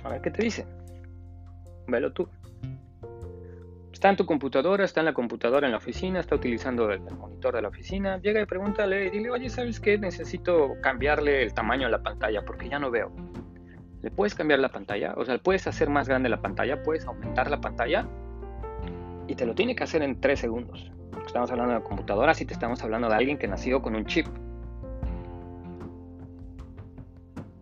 A 0.03 0.09
ver 0.11 0.21
qué 0.21 0.31
te 0.31 0.43
dice. 0.43 0.67
Velo 1.87 2.13
tú. 2.13 2.29
Está 3.91 4.11
en 4.11 4.17
tu 4.17 4.27
computadora, 4.27 4.85
está 4.85 5.01
en 5.01 5.07
la 5.07 5.15
computadora 5.15 5.67
en 5.67 5.71
la 5.71 5.79
oficina, 5.79 6.21
está 6.21 6.35
utilizando 6.35 6.91
el, 6.91 7.01
monitor 7.01 7.55
de 7.55 7.63
la 7.63 7.69
oficina. 7.69 8.19
Llega 8.19 8.43
y 8.43 8.45
pregúntale, 8.45 9.09
dile, 9.11 9.31
oye, 9.31 9.49
¿sabes 9.49 9.81
qué? 9.81 9.97
Necesito 9.97 10.75
cambiarle 10.83 11.43
el 11.43 11.55
tamaño 11.55 11.87
a 11.87 11.91
la 11.91 12.03
pantalla 12.03 12.45
porque 12.45 12.69
ya 12.69 12.79
no 12.79 12.91
veo. 12.91 13.13
¿Le 14.05 14.11
puedes 14.11 14.35
cambiar 14.35 14.61
la 14.61 14.69
pantalla? 14.69 15.15
O 15.17 15.25
sea, 15.25 15.39
¿puedes 15.39 15.67
hacer 15.67 15.89
más 15.89 16.07
grande 16.07 16.29
la 16.29 16.43
pantalla? 16.43 16.83
¿Puedes 16.83 17.07
aumentar 17.07 17.51
la 17.51 17.63
pantalla? 17.63 18.07
Y 19.27 19.35
te 19.35 19.47
lo 19.47 19.55
tiene 19.55 19.75
que 19.75 19.83
hacer 19.83 20.03
en 20.03 20.21
3 20.21 20.39
segundos. 20.39 20.93
Estamos 21.27 21.51
hablando 21.51 21.73
de 21.73 21.83
computadora, 21.83 22.35
si 22.35 22.45
te 22.45 22.53
estamos 22.53 22.85
hablando 22.85 23.09
de 23.09 23.15
alguien 23.15 23.39
que 23.39 23.49
nació 23.49 23.81
con 23.81 23.97
un 23.97 24.05
chip. 24.05 24.27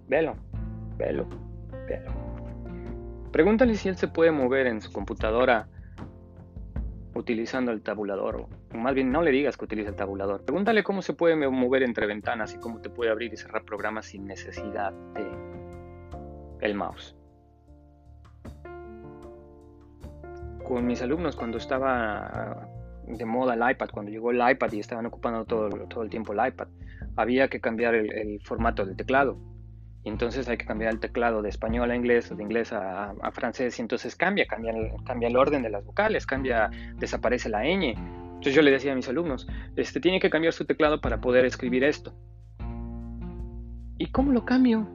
Velo, 0.09 0.35
velo, 0.99 1.29
velo. 1.87 2.11
Pregúntale 3.31 3.77
si 3.77 3.89
él 3.89 3.97
se 3.97 4.09
puede 4.09 4.33
mover 4.33 4.67
en 4.67 4.81
su 4.81 4.93
computadora 4.93 5.69
utilizando 7.15 7.71
el 7.71 7.83
tabulador, 7.83 8.49
o 8.75 8.77
más 8.77 8.95
bien 8.95 9.13
no 9.13 9.23
le 9.23 9.31
digas 9.31 9.57
que 9.57 9.65
utilice 9.65 9.91
el 9.91 9.95
tabulador. 9.95 10.45
Pregúntale 10.45 10.83
cómo 10.83 11.03
se 11.03 11.13
puede 11.13 11.37
mover 11.37 11.85
entre 11.85 12.09
ventanas 12.09 12.53
y 12.53 12.59
cómo 12.59 12.81
te 12.81 12.91
puede 12.91 13.13
abrir 13.13 13.33
y 13.33 13.37
cerrar 13.37 13.65
programas 13.65 14.07
sin 14.07 14.27
necesidad 14.27 14.93
de 15.15 15.42
el 16.62 16.75
mouse. 16.75 17.14
Con 20.64 20.87
mis 20.87 21.02
alumnos 21.02 21.37
cuando 21.37 21.59
estaba 21.59 22.69
de 23.07 23.25
moda 23.26 23.54
el 23.54 23.71
iPad, 23.73 23.90
cuando 23.90 24.11
llegó 24.11 24.31
el 24.31 24.40
iPad 24.50 24.73
y 24.73 24.81
estaban 24.81 25.04
ocupando 25.07 25.45
todo, 25.45 25.69
todo 25.88 26.02
el 26.02 26.09
tiempo 26.09 26.33
el 26.33 26.49
iPad, 26.49 26.69
había 27.16 27.49
que 27.49 27.61
cambiar 27.61 27.95
el 27.95 28.40
formato 28.42 28.87
del 28.87 28.97
teclado 28.97 29.38
y 30.04 30.09
entonces 30.09 30.49
hay 30.49 30.57
que 30.57 30.66
cambiar 30.66 30.92
el 30.92 31.00
teclado 31.00 31.42
de 31.42 31.49
español 31.49 31.90
a 31.90 31.97
inglés 31.97 32.31
o 32.33 32.35
de 32.35 32.42
inglés 32.42 32.73
a, 32.73 33.14
francés 33.33 33.78
y 33.78 33.83
entonces 33.83 34.16
cambia, 34.16 34.47
cambia 34.47 34.73
cambia 35.04 35.28
el 35.28 35.37
orden 35.37 35.62
de 35.62 35.71
las 35.71 35.85
vocales, 35.85 36.26
cambia, 36.26 36.71
desaparece 36.97 37.49
la 37.49 37.62
ñ. 37.62 37.95
Entonces 37.95 38.54
yo 38.54 38.62
le 38.62 38.73
decía 38.73 38.92
a 38.92 38.97
mis 38.97 39.09
alumnos, 39.09 39.47
este 39.76 40.00
tiene 40.00 40.19
que 40.19 40.28
cambiar 40.28 40.52
su 40.52 40.64
teclado 40.64 41.00
para 41.00 41.21
poder 41.21 41.45
escribir 41.45 41.85
esto. 41.85 42.12
¿Y 43.99 44.11
cómo 44.11 44.33
lo 44.33 44.45
cambio? 44.45 44.88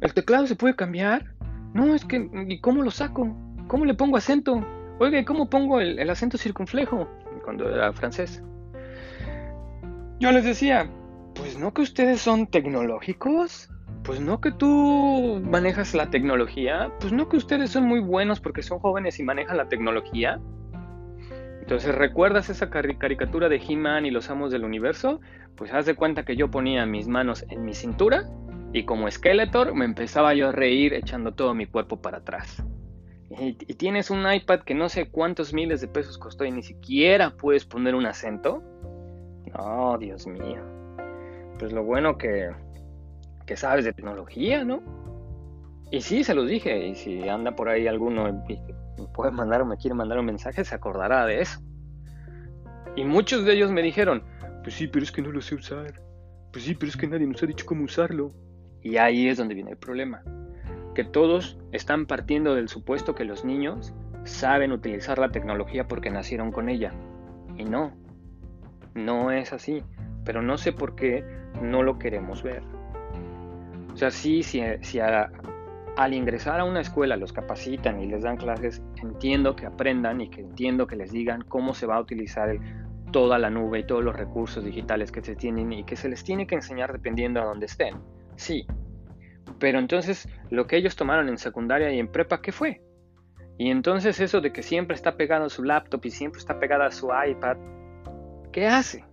¿El 0.00 0.14
teclado 0.14 0.46
se 0.46 0.56
puede 0.56 0.76
cambiar? 0.76 1.32
No, 1.74 1.94
es 1.94 2.04
que, 2.04 2.28
¿y 2.48 2.60
cómo 2.60 2.82
lo 2.82 2.90
saco? 2.90 3.34
¿Cómo 3.68 3.84
le 3.84 3.94
pongo 3.94 4.16
acento? 4.16 4.64
Oiga, 4.98 5.24
¿cómo 5.24 5.50
pongo 5.50 5.80
el, 5.80 5.98
el 5.98 6.10
acento 6.10 6.38
circunflejo? 6.38 7.08
Cuando 7.44 7.68
era 7.70 7.92
francés. 7.92 8.42
Yo 10.18 10.32
les 10.32 10.44
decía, 10.44 10.90
pues 11.34 11.58
no 11.58 11.74
que 11.74 11.82
ustedes 11.82 12.20
son 12.20 12.46
tecnológicos 12.46 13.70
pues 14.06 14.20
no 14.20 14.40
que 14.40 14.52
tú 14.52 15.42
manejas 15.42 15.92
la 15.92 16.10
tecnología, 16.10 16.92
pues 17.00 17.12
no 17.12 17.28
que 17.28 17.36
ustedes 17.36 17.70
son 17.70 17.84
muy 17.86 17.98
buenos 17.98 18.38
porque 18.38 18.62
son 18.62 18.78
jóvenes 18.78 19.18
y 19.18 19.24
manejan 19.24 19.56
la 19.56 19.68
tecnología. 19.68 20.38
Entonces, 21.60 21.92
¿recuerdas 21.92 22.48
esa 22.48 22.70
caricatura 22.70 23.48
de 23.48 23.56
He-Man 23.56 24.06
y 24.06 24.12
los 24.12 24.30
amos 24.30 24.52
del 24.52 24.64
universo? 24.64 25.20
Pues 25.56 25.74
haz 25.74 25.86
de 25.86 25.96
cuenta 25.96 26.24
que 26.24 26.36
yo 26.36 26.52
ponía 26.52 26.86
mis 26.86 27.08
manos 27.08 27.44
en 27.48 27.64
mi 27.64 27.74
cintura 27.74 28.30
y 28.72 28.84
como 28.84 29.10
Skeletor 29.10 29.74
me 29.74 29.84
empezaba 29.84 30.34
yo 30.34 30.48
a 30.48 30.52
reír 30.52 30.94
echando 30.94 31.32
todo 31.32 31.54
mi 31.54 31.66
cuerpo 31.66 32.00
para 32.00 32.18
atrás. 32.18 32.62
Y, 33.30 33.56
y, 33.60 33.74
tienes 33.74 34.10
un 34.10 34.30
iPad 34.30 34.60
que 34.60 34.74
no 34.74 34.88
sé 34.88 35.10
cuántos 35.10 35.52
miles 35.52 35.80
de 35.80 35.88
pesos 35.88 36.16
costó 36.16 36.44
y 36.44 36.52
ni 36.52 36.62
siquiera 36.62 37.36
puedes 37.36 37.64
poner 37.64 37.94
un 37.94 38.06
acento. 38.06 38.62
No, 39.52 39.98
Dios 39.98 40.26
mío. 40.26 40.62
Pues 41.58 41.72
lo 41.72 41.82
bueno 41.82 42.18
que 42.18 42.50
que 43.46 43.56
sabes 43.56 43.84
de 43.84 43.92
tecnología, 43.92 44.64
¿no? 44.64 44.82
Y 45.90 46.00
sí, 46.00 46.24
se 46.24 46.34
los 46.34 46.48
dije, 46.48 46.88
y 46.88 46.94
si 46.96 47.28
anda 47.28 47.54
por 47.54 47.68
ahí 47.68 47.86
alguno 47.86 48.44
y 48.48 48.58
me 49.00 49.08
puede 49.14 49.30
mandar 49.30 49.62
o 49.62 49.66
me 49.66 49.76
quiere 49.76 49.94
mandar 49.94 50.18
un 50.18 50.26
mensaje, 50.26 50.64
se 50.64 50.74
acordará 50.74 51.24
de 51.24 51.40
eso. 51.40 51.60
Y 52.96 53.04
muchos 53.04 53.44
de 53.44 53.52
ellos 53.52 53.70
me 53.70 53.82
dijeron, 53.82 54.24
pues 54.64 54.74
sí, 54.74 54.88
pero 54.88 55.04
es 55.04 55.12
que 55.12 55.22
no 55.22 55.30
lo 55.30 55.40
sé 55.40 55.54
usar. 55.54 56.02
Pues 56.52 56.64
sí, 56.64 56.74
pero 56.74 56.90
es 56.90 56.96
que 56.96 57.06
nadie 57.06 57.26
nos 57.26 57.42
ha 57.42 57.46
dicho 57.46 57.64
cómo 57.66 57.84
usarlo. 57.84 58.32
Y 58.86 58.98
ahí 58.98 59.28
es 59.28 59.36
donde 59.36 59.56
viene 59.56 59.72
el 59.72 59.76
problema. 59.76 60.22
Que 60.94 61.02
todos 61.02 61.58
están 61.72 62.06
partiendo 62.06 62.54
del 62.54 62.68
supuesto 62.68 63.16
que 63.16 63.24
los 63.24 63.44
niños 63.44 63.92
saben 64.22 64.70
utilizar 64.70 65.18
la 65.18 65.32
tecnología 65.32 65.88
porque 65.88 66.08
nacieron 66.08 66.52
con 66.52 66.68
ella. 66.68 66.92
Y 67.56 67.64
no, 67.64 67.92
no 68.94 69.32
es 69.32 69.52
así. 69.52 69.82
Pero 70.24 70.40
no 70.40 70.56
sé 70.56 70.72
por 70.72 70.94
qué 70.94 71.24
no 71.60 71.82
lo 71.82 71.98
queremos 71.98 72.44
ver. 72.44 72.62
O 73.92 73.96
sea, 73.96 74.12
sí, 74.12 74.44
si, 74.44 74.60
al 75.00 76.14
ingresar 76.14 76.60
a 76.60 76.64
una 76.64 76.80
escuela 76.80 77.16
los 77.16 77.32
capacitan 77.32 78.00
y 78.00 78.06
les 78.06 78.22
dan 78.22 78.36
clases, 78.36 78.84
entiendo 79.02 79.56
que 79.56 79.66
aprendan 79.66 80.20
y 80.20 80.28
que 80.30 80.42
entiendo 80.42 80.86
que 80.86 80.94
les 80.94 81.10
digan 81.10 81.42
cómo 81.42 81.74
se 81.74 81.86
va 81.86 81.96
a 81.96 82.00
utilizar 82.00 82.56
toda 83.10 83.40
la 83.40 83.50
nube 83.50 83.80
y 83.80 83.84
todos 83.84 84.04
los 84.04 84.14
recursos 84.14 84.64
digitales 84.64 85.10
que 85.10 85.22
se 85.22 85.34
tienen 85.34 85.72
y 85.72 85.82
que 85.82 85.96
se 85.96 86.08
les 86.08 86.22
tiene 86.22 86.46
que 86.46 86.54
enseñar 86.54 86.92
dependiendo 86.92 87.42
a 87.42 87.46
dónde 87.46 87.66
estén. 87.66 87.96
Sí. 88.36 88.66
Pero 89.58 89.78
entonces 89.78 90.28
lo 90.50 90.66
que 90.66 90.76
ellos 90.76 90.96
tomaron 90.96 91.28
en 91.28 91.38
secundaria 91.38 91.90
y 91.92 91.98
en 91.98 92.08
prepa, 92.08 92.42
¿qué 92.42 92.52
fue? 92.52 92.82
Y 93.58 93.70
entonces 93.70 94.20
eso 94.20 94.40
de 94.40 94.52
que 94.52 94.62
siempre 94.62 94.94
está 94.94 95.16
pegado 95.16 95.46
a 95.46 95.50
su 95.50 95.62
laptop 95.62 96.04
y 96.04 96.10
siempre 96.10 96.38
está 96.38 96.58
pegada 96.58 96.86
a 96.86 96.92
su 96.92 97.08
iPad, 97.08 97.56
¿qué 98.52 98.66
hace? 98.66 99.04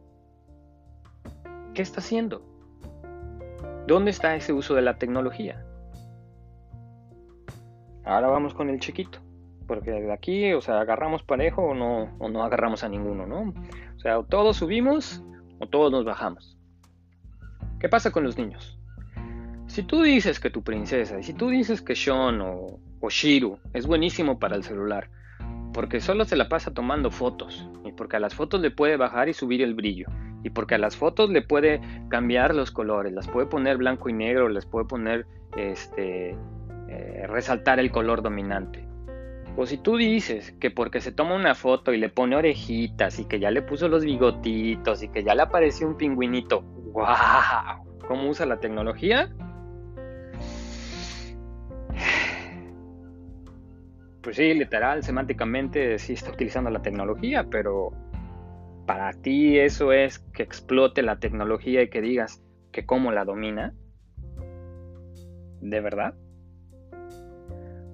¿Qué 1.74 1.82
está 1.82 2.01
haciendo? 2.01 2.44
¿Dónde 3.88 4.12
está 4.12 4.36
ese 4.36 4.53
uso 4.53 4.75
de 4.75 4.82
la 4.82 4.98
tecnología? 4.98 5.65
Ahora 8.06 8.27
vamos 8.27 8.53
con 8.53 8.70
el 8.70 8.80
chiquito. 8.80 9.20
Porque 9.68 9.92
de 9.92 10.12
aquí, 10.12 10.53
o 10.53 10.62
sea, 10.62 10.82
agarramos 10.82 11.24
parejo 11.24 11.62
o 11.62 11.74
no, 11.74 12.15
o 12.20 12.27
no 12.27 12.44
agarramos 12.44 12.84
a 12.84 12.89
ninguno, 12.89 13.25
¿no? 13.25 13.53
O 13.96 14.00
sea, 14.00 14.20
o 14.20 14.25
todos 14.25 14.58
subimos 14.58 15.24
o 15.60 15.68
todos 15.68 15.92
nos 15.92 16.03
bajamos. 16.03 16.58
¿Qué 17.80 17.88
pasa 17.88 18.12
con 18.12 18.24
los 18.24 18.38
niños? 18.38 18.73
Si 19.74 19.82
tú 19.82 20.03
dices 20.03 20.39
que 20.39 20.51
tu 20.51 20.62
princesa, 20.62 21.18
y 21.18 21.24
si 21.24 21.34
tú 21.34 21.50
dices 21.50 21.82
que 21.82 21.96
Sean 21.96 22.42
o, 22.42 22.80
o 23.00 23.10
Shiru 23.10 23.58
es 23.74 23.88
buenísimo 23.88 24.38
para 24.38 24.56
el 24.56 24.63
celular, 24.63 25.10
porque 25.74 26.00
solo 26.00 26.25
se 26.25 26.36
la 26.36 26.48
pasa 26.48 26.75
tomando 26.75 27.10
fotos, 27.10 27.68
y 27.84 27.92
porque 27.92 28.18
a 28.18 28.20
las 28.20 28.36
fotos 28.36 28.62
le 28.62 28.70
puede 28.70 28.98
bajar 28.98 29.30
y 29.30 29.34
subir 29.34 29.63
el 29.63 29.74
brillo, 29.74 30.06
y 30.44 30.51
porque 30.51 30.75
a 30.75 30.77
las 30.77 30.96
fotos 30.96 31.32
le 31.32 31.42
puede 31.42 31.82
cambiar 32.10 32.53
los 32.53 32.70
colores, 32.70 33.13
las 33.13 33.27
puede 33.27 33.48
poner 33.48 33.77
blanco 33.77 34.10
y 34.10 34.13
negro, 34.13 34.48
les 34.48 34.68
puede 34.68 34.86
poner 34.86 35.25
este 35.58 36.38
eh, 36.88 37.25
resaltar 37.27 37.80
el 37.80 37.89
color 37.89 38.22
dominante. 38.22 38.88
O 39.58 39.65
si 39.65 39.80
tú 39.80 39.98
dices 39.98 40.51
que 40.60 40.70
porque 40.70 41.01
se 41.01 41.12
toma 41.12 41.34
una 41.34 41.56
foto 41.56 41.94
y 41.94 41.98
le 41.98 42.10
pone 42.10 42.36
orejitas 42.36 43.18
y 43.18 43.25
que 43.25 43.39
ya 43.39 43.50
le 43.50 43.63
puso 43.63 43.88
los 43.88 44.06
bigotitos 44.06 45.01
y 45.01 45.08
que 45.08 45.24
ya 45.24 45.34
le 45.34 45.42
apareció 45.42 45.88
un 45.88 45.98
pingüinito, 45.98 46.62
¡wow! 46.62 47.88
¿Cómo 48.08 48.30
usa 48.30 48.46
la 48.46 48.60
tecnología? 48.60 49.34
Pues 54.24 54.38
sí, 54.38 54.53
literal, 54.53 55.03
semánticamente 55.03 56.00
sí 56.00 56.13
está 56.13 56.32
utilizando 56.32 56.70
la 56.70 56.82
tecnología, 56.82 57.46
pero 57.51 57.92
para 58.86 59.12
ti 59.12 59.60
eso 59.60 59.92
es 59.92 60.20
que 60.20 60.44
explote 60.44 61.01
la 61.01 61.20
tecnología 61.20 61.82
y 61.82 61.89
que 61.89 62.01
digas 62.01 62.42
que 62.72 62.86
cómo 62.86 63.12
la 63.12 63.25
domina. 63.25 63.74
¿De 65.60 65.82
verdad? 65.82 66.15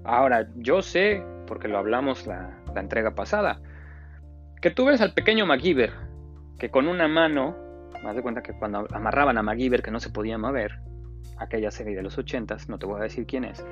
Ahora, 0.03 0.47
yo 0.55 0.83
sé, 0.83 1.23
porque 1.47 1.67
lo 1.67 1.79
hablamos 1.79 2.27
la, 2.27 2.55
entrega 2.75 3.15
pasada, 3.15 3.59
que 4.61 4.69
tú 4.69 4.85
ves 4.85 5.01
al 5.01 5.13
pequeño 5.13 5.47
MacGyver, 5.47 5.91
que 6.59 6.69
con 6.69 6.87
una 6.87 7.07
mano, 7.07 7.57
más 8.03 8.15
de 8.15 8.21
cuenta 8.21 8.43
que 8.43 8.53
cuando 8.53 8.87
amarraban 8.93 9.37
a 9.39 9.43
MacGyver 9.43 9.81
que 9.81 9.91
no 9.91 9.99
se 9.99 10.11
podía 10.11 10.37
mover, 10.37 10.79
aquella 11.37 11.71
serie 11.71 11.95
de 11.95 12.03
los 12.03 12.19
ochentas, 12.19 12.69
no 12.69 12.77
te 12.77 12.85
voy 12.85 12.99
a 12.99 13.03
decir 13.03 13.25
quién 13.25 13.43
es, 13.43 13.65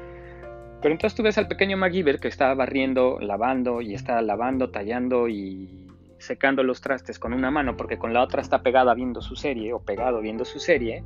pero 0.82 0.94
entonces 0.94 1.16
tú 1.16 1.24
ves 1.24 1.38
al 1.38 1.48
pequeño 1.48 1.78
MacGyver 1.78 2.20
que 2.20 2.28
está 2.28 2.54
barriendo, 2.54 3.20
lavando 3.20 3.82
y 3.82 3.94
está 3.94 4.22
lavando, 4.22 4.70
tallando 4.70 5.28
y 5.28 5.88
secando 6.20 6.64
los 6.64 6.82
trastes 6.82 7.20
con 7.20 7.34
una 7.34 7.52
mano 7.52 7.78
porque 7.78 7.98
con 7.98 8.14
la 8.14 8.22
otra 8.22 8.42
está 8.42 8.62
pegada 8.62 8.94
viendo 8.94 9.22
su 9.22 9.36
serie 9.36 9.74
o 9.74 9.80
pegado 9.80 10.22
viendo 10.22 10.46
su 10.46 10.60
serie. 10.60 11.04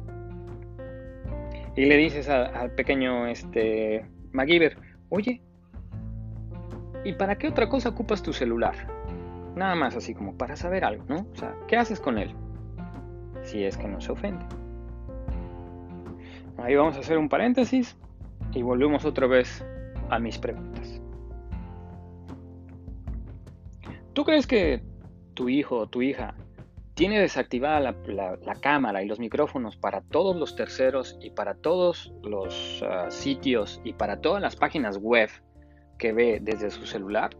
Y 1.75 1.85
le 1.85 1.95
dices 1.95 2.27
al 2.27 2.71
pequeño 2.71 3.27
este, 3.27 4.05
MacGyver, 4.33 4.77
oye, 5.09 5.41
¿y 7.05 7.13
para 7.13 7.37
qué 7.37 7.47
otra 7.47 7.69
cosa 7.69 7.89
ocupas 7.89 8.21
tu 8.21 8.33
celular? 8.33 8.75
Nada 9.55 9.75
más 9.75 9.95
así 9.95 10.13
como 10.13 10.37
para 10.37 10.57
saber 10.57 10.83
algo, 10.83 11.05
¿no? 11.07 11.27
O 11.31 11.35
sea, 11.35 11.55
¿qué 11.67 11.77
haces 11.77 12.01
con 12.01 12.17
él? 12.17 12.35
Si 13.43 13.63
es 13.63 13.77
que 13.77 13.87
no 13.87 14.01
se 14.01 14.11
ofende. 14.11 14.45
Ahí 16.57 16.75
vamos 16.75 16.97
a 16.97 16.99
hacer 16.99 17.17
un 17.17 17.29
paréntesis 17.29 17.97
y 18.53 18.61
volvemos 18.61 19.05
otra 19.05 19.27
vez 19.27 19.65
a 20.09 20.19
mis 20.19 20.37
preguntas. 20.37 21.01
¿Tú 24.13 24.25
crees 24.25 24.45
que 24.45 24.83
tu 25.33 25.47
hijo 25.49 25.77
o 25.77 25.87
tu 25.87 26.01
hija 26.01 26.35
tiene 26.95 27.19
desactivada 27.19 27.79
la, 27.79 28.55
cámara 28.59 29.01
y 29.01 29.07
los 29.07 29.19
micrófonos 29.19 29.77
para 29.77 30.01
todos 30.01 30.35
los 30.35 30.55
terceros 30.55 31.17
y 31.21 31.29
para 31.31 31.55
todos 31.55 32.13
los 32.21 32.83
ah, 32.87 33.09
sitios 33.09 33.81
y 33.83 33.93
para 33.93 34.19
todas 34.19 34.41
las 34.41 34.55
páginas 34.55 34.97
web 34.97 35.29
que 35.97 36.11
ve 36.11 36.39
desde 36.41 36.69
su 36.69 36.85
celular? 36.85 37.31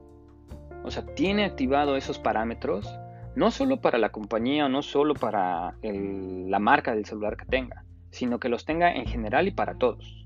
O 0.83 0.91
sea, 0.91 1.05
tiene 1.05 1.43
activado 1.43 1.97
esos 1.97 2.17
parámetros 2.17 2.89
no 3.35 3.51
solo 3.51 3.81
para 3.81 3.97
la 3.97 4.09
compañía 4.09 4.65
o 4.65 4.69
no 4.69 4.81
solo 4.81 5.13
para 5.13 5.75
la 5.83 6.59
marca 6.59 6.95
del 6.95 7.05
celular 7.05 7.37
que 7.37 7.45
tenga, 7.45 7.85
sino 8.09 8.39
que 8.39 8.49
los 8.49 8.65
tenga 8.65 8.93
en 8.93 9.05
general 9.05 9.47
y 9.47 9.51
para 9.51 9.75
todos. 9.75 10.20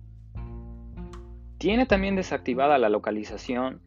Tiene 1.65 1.87
también 1.87 2.15
desactivada 2.15 2.77
la 2.77 2.89
localización 2.89 3.81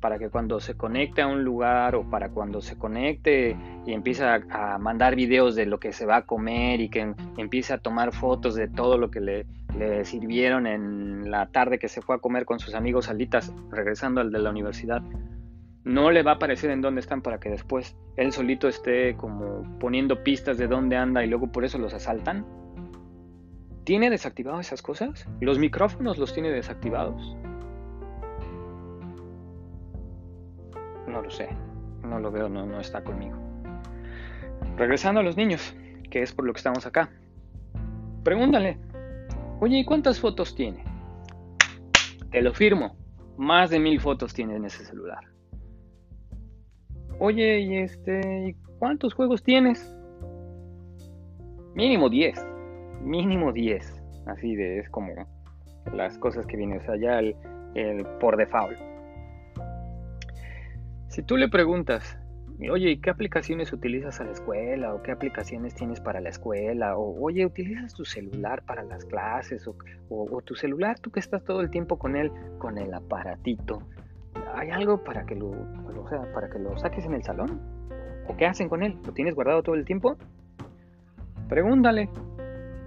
para 0.00 0.18
que 0.18 0.30
cuando 0.30 0.60
se 0.60 0.78
conecte 0.78 1.20
a 1.20 1.26
un 1.26 1.44
lugar 1.44 1.94
o 1.94 2.08
para 2.08 2.30
cuando 2.30 2.62
se 2.62 2.78
conecte 2.78 3.54
y 3.84 3.92
empieza 3.92 4.40
a, 4.48 4.78
mandar 4.78 5.14
videos 5.14 5.54
de 5.54 5.66
lo 5.66 5.78
que 5.78 5.92
se 5.92 6.06
va 6.06 6.16
a 6.16 6.22
comer 6.24 6.80
y 6.80 6.88
que 6.88 7.12
empiece 7.36 7.74
a 7.74 7.78
tomar 7.82 8.14
fotos 8.14 8.54
de 8.54 8.68
todo 8.68 8.96
lo 8.96 9.10
que 9.10 9.20
le, 9.20 10.04
sirvieron 10.06 10.66
en 10.66 11.30
la 11.30 11.48
tarde 11.48 11.78
que 11.78 11.88
se 11.88 12.00
fue 12.00 12.16
a 12.16 12.18
comer 12.18 12.46
con 12.46 12.60
sus 12.60 12.72
amigos 12.72 13.10
alitas 13.10 13.52
regresando 13.70 14.22
al 14.22 14.32
de 14.32 14.38
la 14.38 14.48
universidad, 14.48 15.02
no 15.84 16.10
le 16.10 16.22
va 16.22 16.30
a 16.30 16.34
aparecer 16.36 16.70
en 16.70 16.80
dónde 16.80 17.02
están 17.02 17.20
para 17.20 17.38
que 17.38 17.50
después 17.50 17.94
él 18.16 18.32
solito 18.32 18.68
esté 18.68 19.18
como 19.18 19.78
poniendo 19.78 20.24
pistas 20.24 20.56
de 20.56 20.66
dónde 20.66 20.96
anda 20.96 21.22
y 21.22 21.28
luego 21.28 21.52
por 21.52 21.66
eso 21.66 21.76
los 21.76 21.92
asaltan. 21.92 22.46
¿Tiene 23.86 24.10
desactivadas 24.10 24.66
esas 24.66 24.82
cosas? 24.82 25.28
¿Los 25.38 25.60
micrófonos 25.60 26.18
los 26.18 26.34
tiene 26.34 26.50
desactivados? 26.50 27.36
No 31.06 31.22
lo 31.22 31.30
sé, 31.30 31.50
no 32.02 32.18
lo 32.18 32.32
veo, 32.32 32.48
no, 32.48 32.66
no 32.66 32.80
está 32.80 33.04
conmigo. 33.04 33.36
Regresando 34.76 35.20
a 35.20 35.22
los 35.22 35.36
niños, 35.36 35.76
que 36.10 36.20
es 36.20 36.32
por 36.32 36.46
lo 36.46 36.52
que 36.52 36.56
estamos 36.56 36.84
acá. 36.84 37.10
Pregúntale, 38.24 38.76
oye, 39.60 39.78
¿y 39.78 39.84
cuántas 39.84 40.18
fotos 40.18 40.56
tiene? 40.56 40.82
Te 42.32 42.42
lo 42.42 42.52
firmo, 42.52 42.96
más 43.36 43.70
de 43.70 43.78
mil 43.78 44.00
fotos 44.00 44.34
tiene 44.34 44.56
en 44.56 44.64
ese 44.64 44.84
celular. 44.84 45.22
Oye, 47.20 47.60
¿y 47.60 47.76
este, 47.76 48.56
cuántos 48.80 49.14
juegos 49.14 49.44
tienes? 49.44 49.94
Mínimo 51.76 52.08
10, 52.08 52.55
mínimo 53.02 53.52
10. 53.52 54.02
Así 54.26 54.56
de, 54.56 54.80
es 54.80 54.90
como 54.90 55.12
las 55.92 56.18
cosas 56.18 56.46
que 56.46 56.56
vienen, 56.56 56.80
o 56.80 56.82
sea, 56.82 56.96
ya 56.96 57.18
el, 57.18 57.36
el 57.74 58.04
por 58.20 58.36
default. 58.36 58.78
Si 61.08 61.22
tú 61.22 61.36
le 61.36 61.48
preguntas, 61.48 62.18
oye, 62.70 62.90
¿y 62.90 63.00
qué 63.00 63.10
aplicaciones 63.10 63.72
utilizas 63.72 64.20
a 64.20 64.24
la 64.24 64.32
escuela? 64.32 64.94
¿O 64.94 65.02
qué 65.02 65.12
aplicaciones 65.12 65.74
tienes 65.74 66.00
para 66.00 66.20
la 66.20 66.30
escuela? 66.30 66.96
O, 66.96 67.22
oye, 67.22 67.44
¿utilizas 67.46 67.94
tu 67.94 68.04
celular 68.04 68.62
para 68.64 68.82
las 68.82 69.04
clases? 69.04 69.68
O, 70.08 70.42
tu 70.42 70.54
celular, 70.54 70.98
tú 70.98 71.10
que 71.10 71.20
estás 71.20 71.44
todo 71.44 71.60
el 71.60 71.70
tiempo 71.70 71.98
con 71.98 72.16
él, 72.16 72.30
con 72.58 72.78
el 72.78 72.92
aparatito. 72.92 73.82
¿Hay 74.54 74.70
algo 74.70 75.02
para 75.02 75.24
que 75.24 75.34
lo, 75.34 75.50
o 75.50 76.08
sea, 76.08 76.32
para 76.32 76.48
que 76.48 76.58
lo 76.58 76.76
saques 76.78 77.04
en 77.04 77.14
el 77.14 77.22
salón? 77.22 77.60
¿O 78.28 78.36
qué 78.36 78.46
hacen 78.46 78.68
con 78.68 78.82
él? 78.82 78.98
¿Lo 79.04 79.12
tienes 79.12 79.34
guardado 79.34 79.62
todo 79.62 79.74
el 79.74 79.84
tiempo? 79.84 80.16
Pregúntale. 81.48 82.08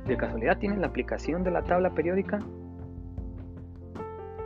¿De 0.10 0.18
casualidad 0.18 0.58
tienes 0.58 0.80
la 0.80 0.88
aplicación 0.88 1.44
de 1.44 1.52
la 1.52 1.62
tabla 1.62 1.92
periódica? 1.92 2.40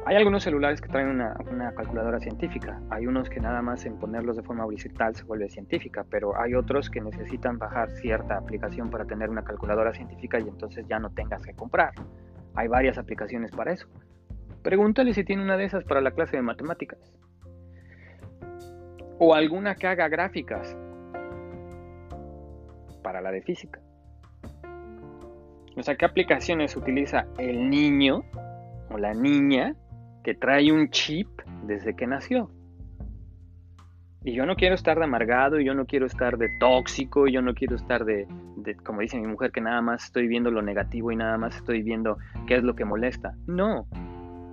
Hay 0.05 0.17
algunos 0.17 0.43
celulares 0.43 0.81
que 0.81 0.89
traen 0.89 1.07
una, 1.07 1.73
calculadora 1.73 2.19
científica, 2.19 2.81
hay 2.89 3.07
unos 3.07 3.29
que 3.29 3.39
nada 3.39 3.61
más 3.61 3.85
en 3.85 3.97
ponerlos 3.97 4.35
de 4.35 4.43
forma 4.43 4.65
horizontal 4.65 5.15
se 5.15 5.23
vuelve 5.23 5.47
científica, 5.47 6.05
pero 6.09 6.37
hay 6.37 6.53
otros 6.53 6.89
que 6.89 6.99
necesitan 6.99 7.59
bajar 7.59 7.89
cierta 7.91 8.35
aplicación 8.35 8.89
para 8.89 9.05
tener 9.05 9.29
una 9.29 9.45
calculadora 9.45 9.93
científica 9.93 10.37
y 10.37 10.49
entonces 10.49 10.85
ya 10.85 10.99
no 10.99 11.11
tengas 11.11 11.41
que 11.43 11.53
comprar. 11.53 11.93
Hay 12.55 12.67
varias 12.67 12.97
aplicaciones 12.97 13.51
para 13.51 13.71
eso. 13.71 13.87
Pregúntale 14.63 15.13
si 15.13 15.23
tiene 15.23 15.43
una 15.43 15.55
de 15.55 15.63
esas 15.63 15.85
para 15.85 16.01
la 16.01 16.11
clase 16.11 16.35
de 16.35 16.43
matemáticas. 16.43 16.99
O 19.17 19.33
alguna 19.33 19.75
que 19.75 19.87
haga 19.87 20.09
gráficas 20.09 20.75
para 23.01 23.21
la 23.21 23.31
de 23.31 23.41
física. 23.41 23.79
O 25.75 25.83
sea, 25.83 25.95
¿qué 25.95 26.05
aplicaciones 26.05 26.75
utiliza 26.75 27.25
el 27.37 27.69
niño 27.69 28.23
o 28.89 28.97
la 28.97 29.13
niña 29.13 29.75
que 30.23 30.33
trae 30.33 30.71
un 30.71 30.89
chip 30.89 31.27
desde 31.65 31.95
que 31.95 32.07
nació. 32.07 32.49
Y 34.23 34.33
yo 34.33 34.45
no 34.45 34.55
quiero 34.55 34.73
estar 34.73 34.97
de 34.97 35.03
amargado, 35.03 35.59
y 35.59 35.65
yo 35.65 35.73
no 35.73 35.85
quiero 35.85 36.05
estar 36.05 36.37
de 36.37 36.47
tóxico, 36.57 37.27
y 37.27 37.33
yo 37.33 37.41
no 37.41 37.53
quiero 37.53 37.75
estar 37.75 38.05
de, 38.05 38.25
como 38.85 39.01
dice 39.01 39.19
mi 39.19 39.27
mujer, 39.27 39.51
que 39.51 39.59
nada 39.59 39.81
más 39.81 40.05
estoy 40.05 40.27
viendo 40.27 40.49
lo 40.49 40.61
negativo 40.61 41.11
y 41.11 41.17
nada 41.17 41.37
más 41.37 41.57
estoy 41.57 41.83
viendo 41.83 42.17
qué 42.47 42.55
es 42.55 42.63
lo 42.63 42.73
que 42.73 42.85
molesta. 42.85 43.35
No. 43.47 43.85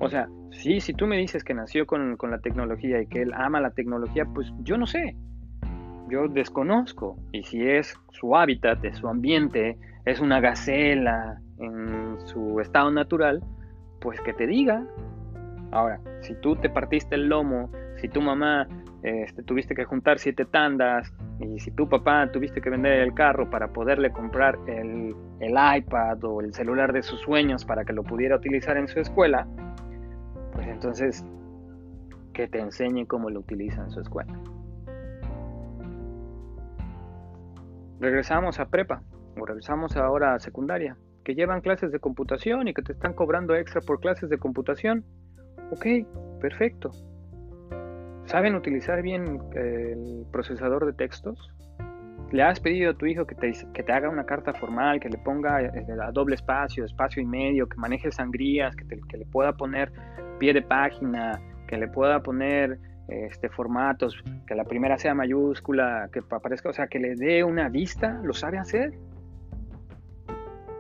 O 0.01 0.09
sea, 0.09 0.29
sí, 0.51 0.81
si 0.81 0.93
tú 0.93 1.07
me 1.07 1.19
dices 1.19 1.45
que 1.45 1.55
nació 1.55 1.87
con, 1.87 2.17
con 2.17 2.33
la 2.33 2.41
tecnología 2.41 3.01
y 3.01 3.07
que 3.07 3.23
él 3.23 3.33
ama 3.33 3.61
la 3.61 3.71
tecnología, 3.71 4.25
pues 4.25 4.53
yo 4.65 4.77
no 4.77 4.87
sé. 4.87 5.15
Yo 6.09 6.27
desconozco. 6.27 7.17
Y 7.31 7.45
si 7.45 7.63
es 7.63 7.97
su 8.11 8.35
hábitat, 8.35 8.85
es 8.85 8.97
su 8.97 9.07
ambiente, 9.07 9.79
es 10.05 10.21
una 10.21 10.41
gacela 10.41 11.41
en 11.59 12.17
su 12.27 12.61
estado 12.61 12.91
natural, 12.91 13.43
pues 14.01 14.21
que 14.21 14.33
te 14.33 14.47
diga, 14.47 14.87
Ahora, 15.73 16.01
si 16.21 16.35
tú 16.35 16.57
te 16.57 16.69
partiste 16.69 17.15
el 17.15 17.29
lomo, 17.29 17.71
si 18.01 18.09
tu 18.09 18.21
mamá 18.21 18.67
este, 19.03 19.43
tuviste 19.43 19.75
que 19.75 19.85
juntar 19.85 20.19
siete 20.19 20.45
tandas 20.45 21.13
y 21.39 21.61
si 21.61 21.71
tu 21.71 21.89
papá 21.89 22.31
tuviste 22.33 22.61
que 22.61 22.71
vender 22.71 23.01
el 23.01 23.15
carro 23.15 23.49
para 23.49 23.69
poderle 23.69 24.11
comprar 24.11 24.59
el, 24.67 25.15
el 25.39 25.55
iPad 25.77 26.23
o 26.25 26.41
el 26.41 26.53
celular 26.55 26.93
de 26.93 27.03
sus 27.03 27.21
sueños 27.21 27.65
para 27.65 27.85
que 27.85 27.93
lo 27.93 28.03
pudiera 28.03 28.37
utilizar 28.37 28.77
en 28.77 28.89
su 28.89 28.99
escuela, 28.99 29.47
pues 30.53 30.67
Entonces, 30.67 31.25
que 32.33 32.49
te 32.49 32.59
enseñe 32.59 33.07
cómo 33.07 33.31
lo 33.31 33.41
utiliza 33.41 33.83
en 33.83 33.91
su 33.91 34.01
escuela. 34.01 34.33
Regresamos 38.01 38.59
a 38.59 38.67
prepa 38.67 39.03
o 39.40 39.46
regresamos 39.46 39.96
ahora 39.96 40.35
a 40.35 40.38
secundaria, 40.38 40.96
que 41.24 41.35
llevan 41.35 41.61
clases 41.61 41.90
de 41.92 41.98
computación 41.98 42.68
y 42.68 42.74
que 42.74 42.83
te 42.83 42.92
están 42.92 43.14
cobrando 43.14 43.55
extra 43.55 43.81
por 43.81 44.00
clases 44.00 44.31
de 44.31 44.38
computación. 44.38 45.05
Ok, 45.70 45.87
perfecto. 46.40 46.90
¿Saben 48.26 48.55
utilizar 48.55 49.03
bien 49.03 49.40
el 49.55 50.26
procesador 50.31 50.87
de 50.87 50.92
textos? 50.92 51.50
¿Le 52.33 52.42
has 52.42 52.61
pedido 52.61 52.92
a 52.92 52.94
tu 52.94 53.07
hijo 53.07 53.26
que 53.26 53.35
te, 53.35 53.92
haga 53.92 54.09
una 54.09 54.24
carta 54.24 54.53
formal, 54.55 55.00
que 55.00 55.09
le 55.09 55.18
ponga 55.18 55.62
eh, 55.62 55.87
a 56.00 56.12
doble 56.12 56.37
espacio, 56.37 56.85
espacio 56.85 57.20
y 57.20 57.26
medio, 57.26 57.68
que 57.68 57.76
maneje 57.76 58.12
sangrías, 58.12 58.76
que, 58.76 58.87
que 58.87 59.16
le 59.16 59.26
pueda 59.26 59.53
poner 59.55 59.90
pie 60.38 60.53
de 60.53 60.62
página, 60.62 61.40
que 61.66 61.76
le 61.76 61.88
pueda 61.88 62.22
poner 62.22 62.79
este, 63.11 63.48
formatos, 63.48 64.22
que 64.46 64.55
la 64.55 64.64
primera 64.64 64.96
sea 64.96 65.14
mayúscula, 65.14 66.09
que 66.12 66.20
aparezca, 66.31 66.68
o 66.68 66.72
sea, 66.72 66.87
que 66.87 67.00
le 67.00 67.16
dé 67.16 67.42
una 67.42 67.68
vista, 67.68 68.20
lo 68.22 68.33
sabe 68.33 68.59
hacer. 68.59 68.92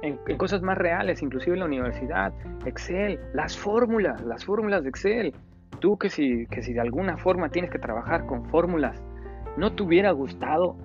En, 0.02 0.18
cosas 0.36 0.62
más 0.62 0.78
reales, 0.78 1.22
inclusive 1.22 1.54
en 1.54 1.60
la 1.60 1.66
universidad, 1.66 2.32
Excel, 2.64 3.18
las 3.34 3.56
fórmulas, 3.56 4.22
las 4.22 4.44
fórmulas 4.44 4.82
de 4.82 4.88
Excel. 4.88 5.34
Tú 5.80 5.98
que 5.98 6.10
si, 6.10 6.46
que 6.46 6.62
si 6.62 6.72
de 6.72 6.80
alguna 6.80 7.16
forma 7.16 7.48
tienes 7.50 7.70
que 7.70 7.78
trabajar 7.78 8.26
con 8.26 8.44
fórmulas, 8.46 9.02
¿no 9.56 9.74
te 9.74 9.82
hubiera 9.82 10.10
gustado 10.12 10.76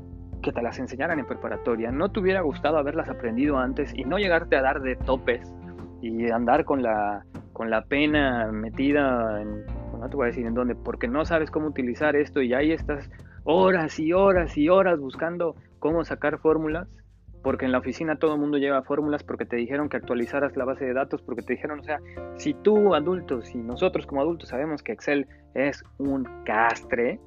que 0.42 0.52
te 0.52 0.62
las 0.62 0.80
enseñaran 0.80 1.20
en 1.20 1.26
preparatoria? 1.26 1.92
¿No 1.92 2.10
te 2.10 2.20
hubiera 2.20 2.42
gustado 2.42 2.78
haberlas 2.78 3.10
aprendido 3.10 3.58
antes 3.58 3.94
y 3.96 4.04
no 4.04 4.18
llegarte 4.18 4.56
a 4.56 4.62
dar 4.62 4.82
de 4.82 4.96
topes 4.96 5.54
y 6.02 6.30
andar 6.30 6.66
con 6.66 6.84
la, 6.84 7.26
con 7.52 7.70
la 7.70 7.84
pena 7.86 8.52
metida 8.52 9.42
en, 9.42 9.66
no 10.00 10.10
te 10.10 10.16
voy 10.16 10.26
a 10.26 10.28
decir 10.28 10.46
en 10.46 10.54
dónde, 10.54 10.76
porque 10.76 11.08
no 11.08 11.26
sabes 11.26 11.50
cómo 11.50 11.68
utilizar 11.68 12.16
esto 12.16 12.42
y 12.42 12.54
ahí 12.54 12.72
estás 12.72 13.10
horas 13.44 14.00
y 14.00 14.14
horas 14.14 14.58
y 14.58 14.70
horas 14.70 15.00
buscando 15.00 15.56
cómo 15.80 16.04
sacar 16.04 16.40
fórmulas, 16.40 16.88
porque 17.46 17.66
en 17.66 17.72
la 17.72 17.78
oficina 17.78 18.16
todo 18.16 18.34
el 18.34 18.40
mundo 18.40 18.58
lleva 18.58 18.82
fórmulas, 18.82 19.22
porque 19.22 19.46
te 19.46 19.56
dijeron 19.56 19.88
que 19.88 19.98
actualizaras 19.98 20.58
la 20.58 20.66
base 20.66 20.84
de 20.84 20.96
datos, 20.96 21.22
porque 21.22 21.44
te 21.44 21.54
dijeron, 21.54 21.80
o 21.80 21.84
sea, 21.84 22.00
si 22.38 22.56
tú 22.56 22.96
adulto, 22.96 23.44
si 23.44 23.60
nosotros 23.60 24.08
como 24.08 24.22
adultos 24.22 24.50
sabemos 24.50 24.82
que 24.82 24.94
Excel 24.94 25.28
es 25.54 25.84
un 26.00 26.28
castre, 26.44 27.20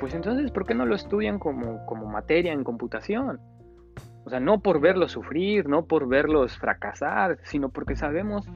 pues 0.00 0.14
entonces, 0.14 0.50
¿por 0.50 0.66
qué 0.66 0.74
no 0.74 0.84
lo 0.84 0.96
estudian 0.96 1.38
como, 1.38 1.86
como 1.86 2.06
materia 2.06 2.52
en 2.52 2.64
computación? 2.64 3.38
O 4.24 4.30
sea, 4.30 4.40
no 4.40 4.58
por 4.58 4.80
verlos 4.80 5.12
sufrir, 5.12 5.68
no 5.68 5.84
por 5.84 6.08
verlos 6.08 6.58
fracasar, 6.58 7.38
sino 7.44 7.68
porque 7.68 7.94
sabemos 7.94 8.48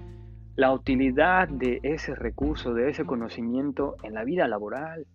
la 0.57 0.73
utilidad 0.73 1.47
de 1.47 1.79
ese 1.85 2.16
recurso, 2.16 2.75
de 2.75 2.90
ese 2.90 3.05
conocimiento 3.05 3.94
en 4.03 4.12
la 4.12 4.25
vida 4.25 4.49
laboral. 4.49 5.07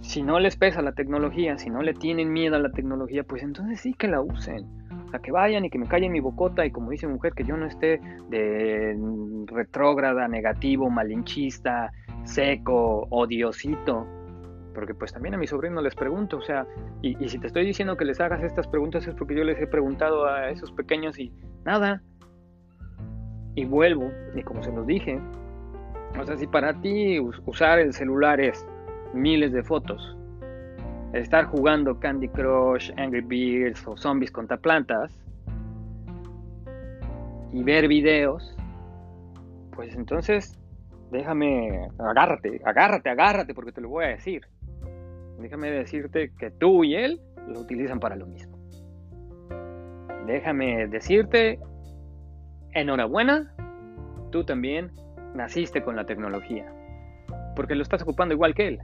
Si 0.00 0.22
no 0.22 0.40
les 0.40 0.56
pesa 0.56 0.82
la 0.82 0.92
tecnología, 0.92 1.58
si 1.58 1.70
no 1.70 1.82
le 1.82 1.94
tienen 1.94 2.32
miedo 2.32 2.56
a 2.56 2.58
la 2.58 2.70
tecnología, 2.70 3.22
pues 3.24 3.42
entonces 3.42 3.80
sí 3.80 3.94
que 3.94 4.08
la 4.08 4.20
usen. 4.20 4.66
O 5.06 5.10
sea, 5.10 5.20
que 5.20 5.32
vayan 5.32 5.64
y 5.64 5.70
que 5.70 5.78
me 5.78 5.86
callen 5.86 6.12
mi 6.12 6.20
bocota 6.20 6.64
y 6.64 6.70
como 6.70 6.90
dice 6.90 7.06
mujer, 7.06 7.32
que 7.34 7.44
yo 7.44 7.56
no 7.56 7.66
esté 7.66 8.00
de 8.28 8.96
retrógrada, 9.46 10.26
negativo, 10.28 10.88
malinchista, 10.88 11.92
seco, 12.24 13.06
odiosito. 13.10 14.06
Porque 14.74 14.94
pues 14.94 15.12
también 15.12 15.34
a 15.34 15.38
mi 15.38 15.46
sobrino 15.46 15.82
les 15.82 15.94
pregunto, 15.94 16.38
o 16.38 16.42
sea, 16.42 16.66
y, 17.02 17.22
y 17.22 17.28
si 17.28 17.38
te 17.38 17.48
estoy 17.48 17.66
diciendo 17.66 17.96
que 17.96 18.04
les 18.04 18.20
hagas 18.20 18.42
estas 18.42 18.68
preguntas 18.68 19.06
es 19.06 19.14
porque 19.14 19.34
yo 19.34 19.44
les 19.44 19.60
he 19.60 19.66
preguntado 19.66 20.26
a 20.26 20.48
esos 20.50 20.70
pequeños 20.72 21.18
y 21.18 21.32
nada, 21.64 22.02
y 23.54 23.64
vuelvo, 23.64 24.10
y 24.34 24.42
como 24.42 24.62
se 24.62 24.72
los 24.72 24.86
dije, 24.86 25.20
o 26.18 26.24
sea, 26.24 26.36
si 26.36 26.46
para 26.46 26.80
ti 26.80 27.18
usar 27.46 27.78
el 27.78 27.92
celular 27.92 28.40
es 28.40 28.66
miles 29.14 29.52
de 29.52 29.62
fotos, 29.62 30.16
estar 31.12 31.46
jugando 31.46 31.98
Candy 31.98 32.28
Crush, 32.28 32.90
Angry 32.96 33.20
Birds 33.20 33.86
o 33.86 33.96
Zombies 33.96 34.30
contra 34.30 34.56
plantas 34.56 35.12
y 37.52 37.62
ver 37.62 37.88
videos, 37.88 38.56
pues 39.74 39.94
entonces 39.96 40.58
déjame, 41.10 41.88
agárrate, 41.98 42.60
agárrate, 42.64 43.10
agárrate 43.10 43.54
porque 43.54 43.72
te 43.72 43.80
lo 43.80 43.88
voy 43.88 44.04
a 44.04 44.08
decir. 44.08 44.42
Déjame 45.40 45.70
decirte 45.70 46.32
que 46.38 46.50
tú 46.50 46.84
y 46.84 46.94
él 46.94 47.20
lo 47.48 47.60
utilizan 47.60 47.98
para 47.98 48.14
lo 48.14 48.26
mismo. 48.26 48.58
Déjame 50.26 50.86
decirte 50.86 51.58
enhorabuena, 52.72 53.52
tú 54.30 54.44
también 54.44 54.92
naciste 55.34 55.82
con 55.82 55.96
la 55.96 56.04
tecnología, 56.04 56.72
porque 57.56 57.74
lo 57.74 57.82
estás 57.82 58.02
ocupando 58.02 58.34
igual 58.34 58.54
que 58.54 58.68
él, 58.68 58.80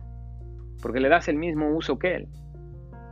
porque 0.82 1.00
le 1.00 1.08
das 1.08 1.28
el 1.28 1.36
mismo 1.36 1.68
uso 1.68 1.98
que 1.98 2.16
él. 2.16 2.28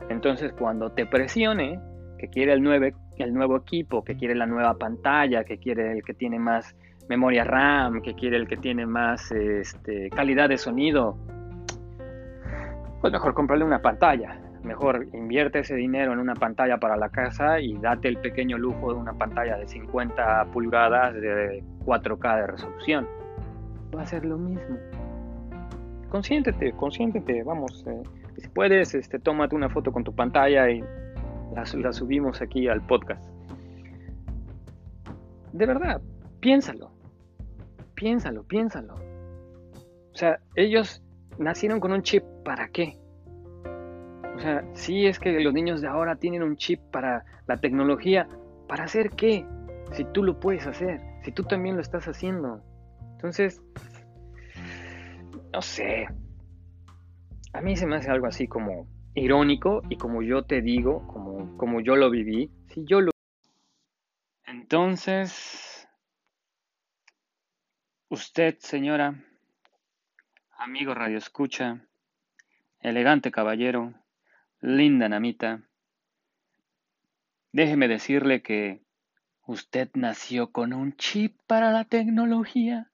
Entonces 0.09 0.53
cuando 0.53 0.93
te 0.93 1.07
presione, 1.07 1.81
que 2.19 2.29
quiere 2.29 2.53
el, 2.53 2.95
el 3.19 3.35
nuevo 3.35 3.57
equipo, 3.57 4.05
que 4.05 4.17
quiere 4.17 4.35
la 4.35 4.47
nueva 4.47 4.75
pantalla, 4.75 5.45
que 5.45 5.59
quiere 5.59 5.93
el 5.93 6.03
que 6.03 6.15
tiene 6.15 6.39
más 6.39 6.75
memoria 7.09 7.45
RAM, 7.45 8.01
que 8.03 8.15
quiere 8.15 8.37
el 8.37 8.49
que 8.49 8.57
tiene 8.57 8.87
más 8.87 9.31
este, 9.33 10.11
calidad 10.11 10.49
de 10.49 10.57
sonido, 10.57 11.17
pues 13.01 13.13
mejor 13.13 13.35
comprarle 13.35 13.65
una 13.65 13.83
pantalla. 13.83 14.41
Mejor 14.63 15.07
invierte 15.13 15.59
ese 15.59 15.75
dinero 15.75 16.15
en 16.15 16.19
una 16.19 16.35
pantalla 16.35 16.79
para 16.79 16.97
la 16.97 17.11
casa 17.11 17.61
y 17.61 17.77
date 17.77 18.09
el 18.09 18.17
pequeño 18.17 18.57
lujo 18.57 18.95
de 18.95 18.99
una 18.99 19.13
pantalla 19.13 19.59
de 19.59 19.69
50 19.69 20.47
pulgadas 20.53 21.13
de 21.13 21.63
4K 21.85 22.37
de 22.37 22.47
resolución. 22.47 23.07
Va 23.95 24.03
a 24.03 24.07
ser 24.07 24.25
lo 24.25 24.39
mismo. 24.39 24.79
Consiéntete, 26.15 26.73
consiéntete, 26.75 27.43
vamos. 27.43 27.85
Eh, 27.89 28.03
si 28.39 28.47
puedes, 28.51 28.95
este, 28.95 29.19
tómate 29.19 29.57
una 29.57 29.69
foto 29.69 29.91
con 29.91 30.05
tu 30.05 30.15
pantalla 30.15 30.71
y 30.71 30.81
la, 31.53 31.65
la 31.75 31.93
subimos 31.93 32.41
aquí 32.41 32.69
al 32.69 32.87
podcast. 32.87 33.29
De 35.53 35.67
verdad, 35.67 36.01
piénsalo. 36.39 36.93
Piénsalo, 37.97 38.45
piénsalo. 38.45 38.95
O 38.95 40.17
sea, 40.17 40.39
ellos 40.55 41.03
nacieron 41.41 41.81
con 41.81 41.91
un 41.91 42.03
chip, 42.03 42.23
¿para 42.45 42.69
qué? 42.69 42.97
O 44.37 44.39
sea, 44.39 44.65
sí 44.75 45.07
es 45.07 45.19
que 45.19 45.41
los 45.41 45.53
niños 45.53 45.81
de 45.81 45.89
ahora 45.89 46.15
tienen 46.15 46.45
un 46.45 46.57
chip 46.57 46.79
para 46.93 47.25
la 47.49 47.57
tecnología. 47.57 48.29
¿Para 48.69 48.85
hacer 48.85 49.11
qué? 49.11 49.45
Si 49.91 50.05
tú 50.05 50.23
lo 50.23 50.39
puedes 50.39 50.65
hacer, 50.69 51.01
si 51.25 51.33
tú 51.33 51.43
también 51.43 51.75
lo 51.75 51.83
estás 51.83 52.07
haciendo. 52.07 52.61
Entonces, 53.17 53.61
no 55.55 55.63
sé. 55.63 56.09
A 57.53 57.61
mí 57.61 57.77
se 57.77 57.87
me 57.87 57.95
hace 57.95 58.11
algo 58.11 58.27
así 58.27 58.49
como 58.49 58.89
irónico 59.15 59.83
y 59.89 59.97
como 59.97 60.21
yo 60.21 60.45
te 60.45 60.63
digo, 60.63 61.07
como, 61.07 61.57
como 61.57 61.81
yo 61.81 61.95
lo 61.95 62.11
viví. 62.11 62.51
Si 62.71 62.85
yo 62.85 63.01
lo... 63.01 63.13
Entonces, 64.47 65.89
usted, 68.09 68.59
señora, 68.59 69.25
amigo 70.59 70.93
Radio 70.93 71.19
Escucha, 71.19 71.87
elegante 72.81 73.31
caballero, 73.31 73.95
Linda 74.61 75.09
Namita, 75.09 75.63
déjeme 77.53 77.87
decirle 77.87 78.43
que 78.43 78.83
usted 79.47 79.89
nació 79.95 80.51
con 80.51 80.73
un 80.73 80.97
chip 80.97 81.39
para 81.47 81.71
la 81.71 81.85
tecnología. 81.85 82.91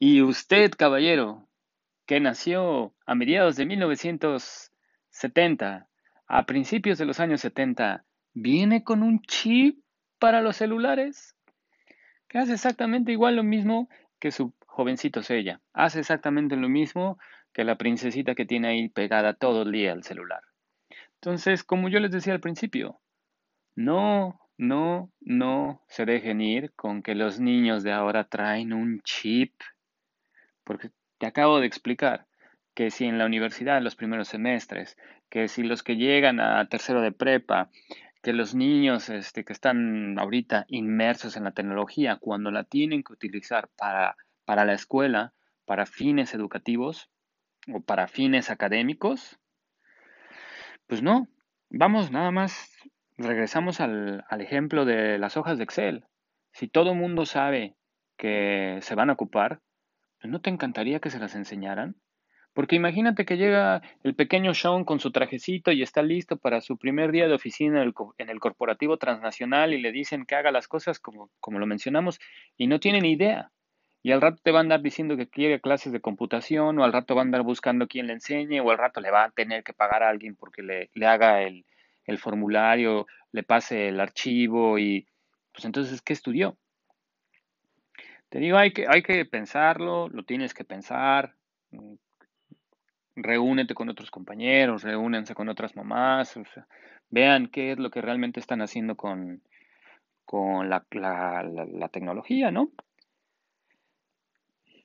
Y 0.00 0.22
usted, 0.22 0.72
caballero, 0.76 1.47
que 2.08 2.18
nació 2.20 2.94
a 3.04 3.14
mediados 3.14 3.56
de 3.56 3.66
1970, 3.66 5.90
a 6.26 6.46
principios 6.46 6.96
de 6.96 7.04
los 7.04 7.20
años 7.20 7.42
70, 7.42 8.06
viene 8.32 8.82
con 8.82 9.02
un 9.02 9.20
chip 9.20 9.84
para 10.18 10.40
los 10.40 10.56
celulares, 10.56 11.36
que 12.26 12.38
hace 12.38 12.54
exactamente 12.54 13.12
igual 13.12 13.36
lo 13.36 13.42
mismo 13.42 13.90
que 14.18 14.30
su 14.30 14.54
jovencito 14.66 15.22
Sella. 15.22 15.60
Hace 15.74 16.00
exactamente 16.00 16.56
lo 16.56 16.70
mismo 16.70 17.18
que 17.52 17.64
la 17.64 17.76
princesita 17.76 18.34
que 18.34 18.46
tiene 18.46 18.68
ahí 18.68 18.88
pegada 18.88 19.34
todo 19.34 19.64
el 19.64 19.72
día 19.72 19.92
al 19.92 20.02
celular. 20.02 20.40
Entonces, 21.16 21.62
como 21.62 21.90
yo 21.90 22.00
les 22.00 22.10
decía 22.10 22.32
al 22.32 22.40
principio, 22.40 23.02
no, 23.74 24.40
no, 24.56 25.12
no 25.20 25.84
se 25.88 26.06
dejen 26.06 26.40
ir 26.40 26.72
con 26.72 27.02
que 27.02 27.14
los 27.14 27.38
niños 27.38 27.82
de 27.82 27.92
ahora 27.92 28.24
traen 28.24 28.72
un 28.72 29.02
chip. 29.02 29.52
Porque 30.64 30.90
te 31.18 31.26
acabo 31.26 31.60
de 31.60 31.66
explicar 31.66 32.26
que 32.74 32.90
si 32.90 33.04
en 33.04 33.18
la 33.18 33.26
universidad 33.26 33.82
los 33.82 33.96
primeros 33.96 34.28
semestres, 34.28 34.96
que 35.28 35.48
si 35.48 35.62
los 35.62 35.82
que 35.82 35.96
llegan 35.96 36.40
a 36.40 36.66
tercero 36.68 37.00
de 37.00 37.12
prepa, 37.12 37.70
que 38.22 38.32
los 38.32 38.54
niños 38.54 39.08
este, 39.08 39.44
que 39.44 39.52
están 39.52 40.18
ahorita 40.18 40.64
inmersos 40.68 41.36
en 41.36 41.44
la 41.44 41.52
tecnología, 41.52 42.16
cuando 42.20 42.50
la 42.50 42.64
tienen 42.64 43.02
que 43.02 43.12
utilizar 43.12 43.68
para, 43.76 44.16
para 44.44 44.64
la 44.64 44.74
escuela, 44.74 45.32
para 45.64 45.86
fines 45.86 46.34
educativos 46.34 47.10
o 47.72 47.80
para 47.80 48.08
fines 48.08 48.50
académicos, 48.50 49.38
pues 50.86 51.02
no, 51.02 51.28
vamos 51.68 52.10
nada 52.10 52.30
más, 52.30 52.72
regresamos 53.18 53.80
al, 53.80 54.24
ejemplo 54.40 54.84
de 54.84 55.18
las 55.18 55.36
hojas 55.36 55.58
de 55.58 55.64
Excel. 55.64 56.04
Si 56.52 56.66
todo 56.66 56.92
el 56.92 56.98
mundo 56.98 57.26
sabe 57.26 57.76
que 58.16 58.78
se 58.80 58.94
van 58.94 59.10
a 59.10 59.12
ocupar, 59.12 59.60
¿no 60.22 60.40
te 60.40 60.50
encantaría 60.50 61.00
que 61.00 61.10
se 61.10 61.18
las 61.18 61.34
enseñaran? 61.34 61.96
Porque 62.52 62.76
imagínate 62.76 63.24
que 63.24 63.36
llega 63.36 63.82
el 64.02 64.14
pequeño 64.14 64.52
Sean 64.52 64.84
con 64.84 64.98
su 64.98 65.12
trajecito 65.12 65.70
y 65.70 65.82
está 65.82 66.02
listo 66.02 66.38
para 66.38 66.60
su 66.60 66.76
primer 66.76 67.12
día 67.12 67.28
de 67.28 67.34
oficina 67.34 67.82
en 67.82 68.30
el, 68.30 68.40
corporativo 68.40 68.96
transnacional 68.96 69.72
y 69.74 69.80
le 69.80 69.92
dicen 69.92 70.24
que 70.26 70.34
haga 70.34 70.50
las 70.50 70.66
cosas 70.66 70.98
como, 70.98 71.30
como 71.38 71.60
lo 71.60 71.66
mencionamos 71.66 72.18
y 72.56 72.66
no 72.66 72.80
tiene 72.80 73.00
ni 73.00 73.12
idea. 73.12 73.52
Y 74.02 74.12
al 74.12 74.20
rato 74.20 74.40
te 74.42 74.50
va 74.50 74.58
a 74.58 74.62
andar 74.62 74.82
diciendo 74.82 75.16
que 75.16 75.28
quiere 75.28 75.60
clases 75.60 75.92
de 75.92 76.00
computación 76.00 76.78
o 76.78 76.84
al 76.84 76.92
rato 76.92 77.14
va 77.14 77.22
a 77.22 77.24
andar 77.24 77.42
buscando 77.42 77.86
quién 77.86 78.08
le 78.08 78.14
enseñe 78.14 78.60
o 78.60 78.70
al 78.70 78.78
rato 78.78 79.00
le 79.00 79.10
va 79.10 79.24
a 79.24 79.30
tener 79.30 79.62
que 79.62 79.72
pagar 79.72 80.02
a 80.02 80.08
alguien 80.08 80.34
porque 80.34 80.62
le, 80.62 80.90
le 80.94 81.06
haga 81.06 81.42
el, 81.42 81.64
el 82.06 82.18
formulario, 82.18 83.06
le 83.30 83.44
pase 83.44 83.88
el 83.88 84.00
archivo 84.00 84.78
y 84.78 85.06
pues 85.52 85.64
entonces, 85.64 86.02
¿qué 86.02 86.12
estudió? 86.12 86.56
Te 88.28 88.38
digo, 88.38 88.58
hay 88.58 88.72
que, 88.72 88.86
hay 88.88 89.02
que 89.02 89.24
pensarlo, 89.24 90.08
lo 90.08 90.22
tienes 90.24 90.52
que 90.52 90.64
pensar, 90.64 91.34
mm, 91.70 91.94
reúnete 93.16 93.74
con 93.74 93.88
otros 93.88 94.10
compañeros, 94.10 94.82
reúnense 94.82 95.34
con 95.34 95.48
otras 95.48 95.74
mamás, 95.76 96.34
vean 97.10 97.48
qué 97.48 97.72
es 97.72 97.78
lo 97.78 97.90
que 97.90 98.02
realmente 98.02 98.40
están 98.40 98.60
haciendo 98.60 98.96
con, 98.96 99.42
con 100.24 100.68
la, 100.68 100.84
la, 100.92 101.88
tecnología, 101.88 102.50
¿no? 102.50 102.70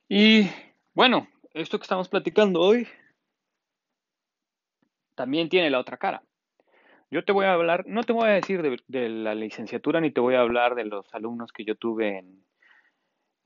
Y 0.08 0.49
bueno, 0.93 1.27
esto 1.53 1.79
que 1.79 1.84
estamos 1.84 2.08
platicando 2.08 2.62
hoy 2.62 2.88
también 5.15 5.49
tiene 5.49 5.69
la 5.69 5.79
otra 5.79 5.97
cara. 5.97 6.23
Yo 7.12 7.23
te 7.23 7.32
voy 7.32 7.45
a 7.45 7.53
hablar, 7.53 7.86
no 7.88 8.03
te 8.03 8.13
voy 8.13 8.29
a 8.29 8.34
decir 8.34 8.62
de, 8.88 9.10
la 9.10 9.36
licenciatura 9.36 10.01
ni 10.01 10.12
te 10.12 10.21
voy 10.21 10.36
a 10.36 10.41
hablar 10.41 10.75
de 10.75 10.86
los 10.86 11.13
alumnos 11.13 11.51
que 11.51 11.65
yo 11.65 11.75
tuve 11.75 12.17
en, 12.17 12.43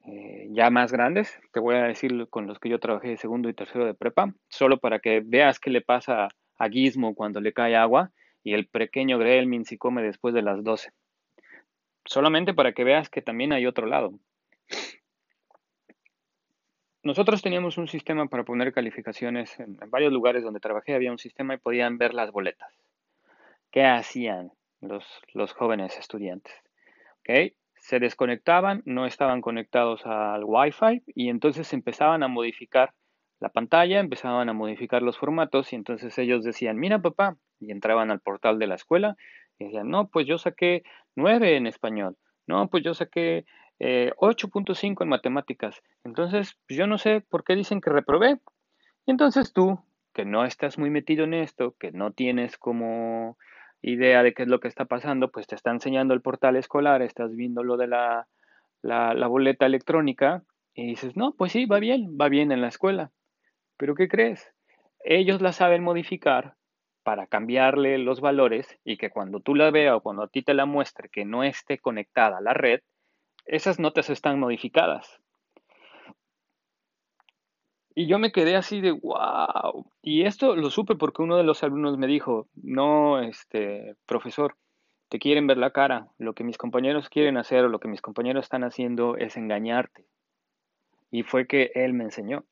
eh, 0.08 0.48
ya 0.52 0.70
más 0.70 0.94
grandes, 0.94 1.38
te 1.52 1.60
voy 1.60 1.76
a 1.76 1.84
decir 1.84 2.28
con 2.30 2.48
los 2.48 2.60
que 2.60 2.70
yo 2.70 2.80
trabajé 2.80 3.10
de 3.10 3.18
segundo 3.18 3.50
y 3.50 3.54
tercero 3.54 3.86
de 3.86 3.94
prepa, 3.94 4.34
solo 4.48 4.80
para 4.80 5.00
que 5.00 5.22
veas 5.24 5.60
qué 5.60 5.70
le 5.70 5.82
pasa 5.82 6.30
a 6.58 6.70
Gizmo 6.70 7.14
cuando 7.14 7.42
le 7.42 7.52
cae 7.52 7.76
agua 7.76 8.12
y 8.42 8.54
el 8.54 8.68
pequeño 8.68 9.18
Gremlin 9.20 9.66
si 9.66 9.78
come 9.78 10.02
después 10.02 10.34
de 10.34 10.42
las 10.42 10.64
12. 10.64 10.92
Solamente 12.06 12.54
para 12.54 12.72
que 12.72 12.86
veas 12.86 13.10
que 13.10 13.22
también 13.22 13.52
hay 13.52 13.66
otro 13.66 13.86
lado. 13.86 14.18
Nosotros 17.04 17.42
teníamos 17.42 17.78
un 17.78 17.90
sistema 17.90 18.28
para 18.28 18.46
poner 18.46 18.72
calificaciones 18.72 19.60
en, 19.60 19.78
varios 19.90 20.14
lugares 20.14 20.44
donde 20.44 20.62
trabajé, 20.62 20.96
había 20.96 21.12
un 21.12 21.18
sistema 21.18 21.54
y 21.54 21.58
podían 21.58 21.98
ver 21.98 22.14
las 22.14 22.32
boletas. 22.32 22.74
¿Qué 23.72 23.84
hacían 23.84 24.54
los, 24.80 25.06
los 25.34 25.52
jóvenes 25.52 25.98
estudiantes? 25.98 26.54
¿Okay? 27.20 27.58
Se 27.88 28.00
desconectaban, 28.00 28.82
no 28.84 29.06
estaban 29.06 29.40
conectados 29.40 30.06
al 30.06 30.44
Wi-Fi 30.44 31.04
y 31.16 31.30
entonces 31.30 31.72
empezaban 31.72 32.22
a 32.22 32.28
modificar 32.28 32.94
la 33.40 33.48
pantalla, 33.48 34.02
empezaban 34.02 34.50
a 34.50 34.54
modificar 34.54 35.02
los 35.02 35.18
formatos 35.18 35.72
y 35.72 35.78
entonces 35.78 36.18
ellos 36.18 36.44
decían, 36.44 36.78
mira 36.78 37.02
papá, 37.02 37.38
y 37.62 37.72
entraban 37.72 38.12
al 38.12 38.20
portal 38.20 38.60
de 38.60 38.68
la 38.68 38.76
escuela 38.76 39.16
y 39.58 39.66
decían, 39.66 39.90
no, 39.90 40.10
pues 40.10 40.28
yo 40.28 40.38
saqué 40.38 40.84
9 41.16 41.56
en 41.56 41.66
español, 41.66 42.18
no, 42.46 42.68
pues 42.68 42.84
yo 42.84 42.94
saqué 42.94 43.46
8.5 43.80 44.84
eh, 44.84 45.04
en 45.04 45.10
matemáticas, 45.10 45.82
entonces 46.04 46.60
pues 46.68 46.78
yo 46.78 46.88
no 46.88 46.98
sé 46.98 47.22
por 47.22 47.46
qué 47.46 47.56
dicen 47.56 47.80
que 47.80 47.90
reprobé. 47.90 48.38
Y 49.06 49.12
entonces 49.12 49.54
tú, 49.54 49.80
que 50.14 50.26
no 50.26 50.44
estás 50.44 50.78
muy 50.78 50.90
metido 50.90 51.24
en 51.24 51.36
esto, 51.36 51.74
que 51.80 51.94
no 51.94 52.12
tienes 52.12 52.58
como 52.58 53.38
idea 53.82 54.24
de 54.24 54.34
qué 54.34 54.44
es 54.44 54.50
lo 54.50 54.60
que 54.60 54.68
está 54.68 54.86
pasando, 54.86 55.30
pues 55.30 55.48
te 55.48 55.56
está 55.56 55.72
enseñando 55.72 56.14
el 56.14 56.22
portal 56.22 56.56
escolar, 56.56 57.02
estás 57.02 57.36
viendo 57.36 57.64
lo 57.64 57.78
de 57.78 57.88
la, 57.88 58.28
la, 58.82 59.28
boleta 59.28 59.66
electrónica 59.66 60.44
y 60.74 60.88
dices, 60.88 61.16
no, 61.16 61.34
pues 61.34 61.52
sí, 61.52 61.66
va 61.66 61.80
bien, 61.80 62.18
va 62.20 62.30
bien 62.30 62.52
en 62.52 62.62
la 62.62 62.68
escuela. 62.68 63.12
Pero 63.78 63.96
¿qué 63.96 64.08
crees? 64.08 64.52
Ellos 65.04 65.42
la 65.42 65.52
saben 65.52 65.84
modificar 65.84 66.56
para 67.04 67.28
cambiarle 67.28 67.98
los 67.98 68.20
valores 68.20 68.78
y 68.84 68.98
que 68.98 69.10
cuando 69.10 69.40
tú 69.40 69.56
la 69.56 69.72
veas 69.72 69.96
o 69.96 70.02
cuando 70.02 70.24
a 70.24 70.28
ti 70.28 70.42
te 70.42 70.54
la 70.54 70.66
muestre 70.66 71.10
que 71.10 71.26
no 71.26 71.44
esté 71.44 71.78
conectada 71.78 72.40
a 72.40 72.42
la 72.42 72.54
red, 72.54 72.82
esas 73.46 73.80
notas 73.80 74.10
están 74.10 74.40
modificadas. 74.40 75.22
Y 78.00 78.06
yo 78.06 78.20
me 78.20 78.32
quedé 78.32 78.56
así 78.56 78.80
de 78.80 78.92
wow. 78.92 79.90
Y 80.04 80.26
esto 80.26 80.56
lo 80.56 80.70
supe 80.70 80.94
porque 80.94 81.24
uno 81.24 81.36
de 81.36 81.44
los 81.44 81.64
alumnos 81.64 81.98
me 81.98 82.06
dijo, 82.06 82.48
no, 82.54 83.20
este, 83.24 83.96
profesor, 84.06 84.56
te 85.10 85.18
quieren 85.18 85.48
ver 85.48 85.58
la 85.58 85.72
cara. 85.72 86.08
Lo 86.20 86.34
que 86.34 86.44
mis 86.44 86.60
compañeros 86.60 87.10
quieren 87.10 87.38
hacer 87.38 87.66
o 87.66 87.70
lo 87.70 87.80
que 87.80 87.88
mis 87.88 88.04
compañeros 88.04 88.46
están 88.46 88.64
haciendo 88.64 89.18
es 89.18 89.36
engañarte. 89.36 90.06
Y 91.10 91.24
fue 91.24 91.48
que 91.48 91.72
él 91.74 91.94
me 91.94 92.04
enseñó. 92.04 92.46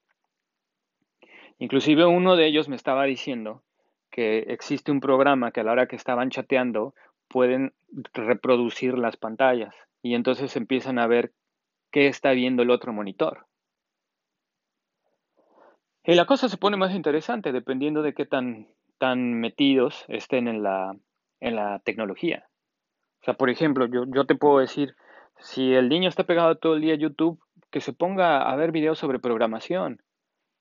Inclusive 1.59 2.07
uno 2.07 2.35
de 2.35 2.47
ellos 2.47 2.67
me 2.67 2.75
estaba 2.75 3.03
diciendo 3.03 3.61
que 4.09 4.39
existe 4.47 4.91
un 4.91 4.99
programa 4.99 5.51
que 5.51 5.59
a 5.59 5.63
la 5.63 5.73
hora 5.73 5.87
que 5.87 5.95
estaban 5.95 6.31
chateando 6.31 6.95
pueden 7.27 7.71
reproducir 8.15 8.97
las 8.97 9.15
pantallas 9.15 9.75
y 10.01 10.15
entonces 10.15 10.55
empiezan 10.55 10.97
a 10.97 11.05
ver 11.05 11.33
qué 11.91 12.07
está 12.07 12.31
viendo 12.31 12.63
el 12.63 12.71
otro 12.71 12.93
monitor. 12.93 13.45
Y 16.07 16.13
la 16.13 16.25
cosa 16.25 16.49
se 16.49 16.57
pone 16.57 16.77
más 16.77 16.93
interesante 16.93 17.51
dependiendo 17.51 18.03
de 18.03 18.13
qué 18.13 18.27
tan, 18.27 18.67
tan 18.99 19.33
metidos 19.33 20.05
estén 20.07 20.47
en 20.47 20.61
la, 20.61 20.95
en 21.39 21.55
la 21.55 21.79
tecnología. 21.79 22.47
O 23.21 23.25
sea, 23.25 23.33
por 23.33 23.49
ejemplo, 23.49 23.87
yo, 23.87 24.03
yo 24.13 24.25
te 24.25 24.35
puedo 24.35 24.59
decir, 24.59 24.95
si 25.39 25.73
el 25.73 25.89
niño 25.89 26.07
está 26.07 26.23
pegado 26.23 26.57
todo 26.57 26.75
el 26.75 26.81
día 26.81 26.93
a 26.93 26.97
YouTube, 26.97 27.39
que 27.71 27.81
se 27.81 27.91
ponga 27.91 28.43
a 28.43 28.55
ver 28.55 28.71
videos 28.71 28.99
sobre 28.99 29.17
programación, 29.17 30.03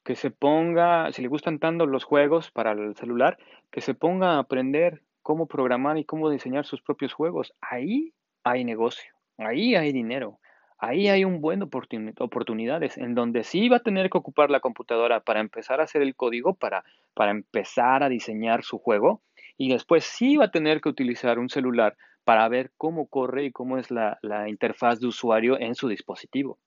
que 0.02 0.16
se 0.16 0.30
ponga, 0.30 1.12
si 1.12 1.20
le 1.20 1.28
gustan 1.28 1.58
tanto 1.58 1.84
los 1.84 2.04
juegos 2.04 2.50
para 2.50 2.72
el 2.72 2.96
celular, 2.96 3.36
que 3.70 3.82
se 3.82 3.94
ponga 3.94 4.36
a 4.36 4.38
aprender 4.38 5.02
cómo 5.20 5.46
programar 5.46 5.98
y 5.98 6.04
cómo 6.04 6.30
diseñar 6.30 6.64
sus 6.64 6.80
propios 6.80 7.12
juegos. 7.12 7.52
Ahí 7.60 8.14
hay 8.44 8.64
negocio, 8.64 9.12
ahí 9.36 9.74
hay 9.74 9.92
dinero, 9.92 10.38
ahí 10.86 11.08
hay 11.08 11.24
un 11.24 11.40
buen 11.40 11.62
oportunidades 11.62 12.98
en 12.98 13.14
donde 13.14 13.44
sí 13.44 13.68
va 13.68 13.78
a 13.78 13.82
tener 13.82 14.10
que 14.10 14.18
ocupar 14.18 14.50
la 14.50 14.60
computadora 14.60 15.20
para 15.20 15.40
empezar 15.40 15.80
a 15.80 15.84
hacer 15.84 16.02
el 16.02 16.14
código, 16.14 16.54
para, 16.54 16.84
para 17.14 17.30
empezar 17.30 18.02
a 18.02 18.08
diseñar 18.08 18.64
su 18.64 18.78
juego, 18.78 19.22
y 19.56 19.70
después 19.70 20.04
sí 20.04 20.36
va 20.36 20.46
a 20.46 20.50
tener 20.50 20.80
que 20.80 20.88
utilizar 20.88 21.38
un 21.38 21.48
celular 21.48 21.96
para 22.24 22.48
ver 22.48 22.70
cómo 22.76 23.06
corre 23.06 23.44
y 23.44 23.52
cómo 23.52 23.78
es 23.78 23.90
la, 23.90 24.18
interfaz 24.48 25.00
de 25.00 25.06
usuario 25.06 25.58
en 25.60 25.74
su 25.74 25.88
dispositivo. 25.88 26.58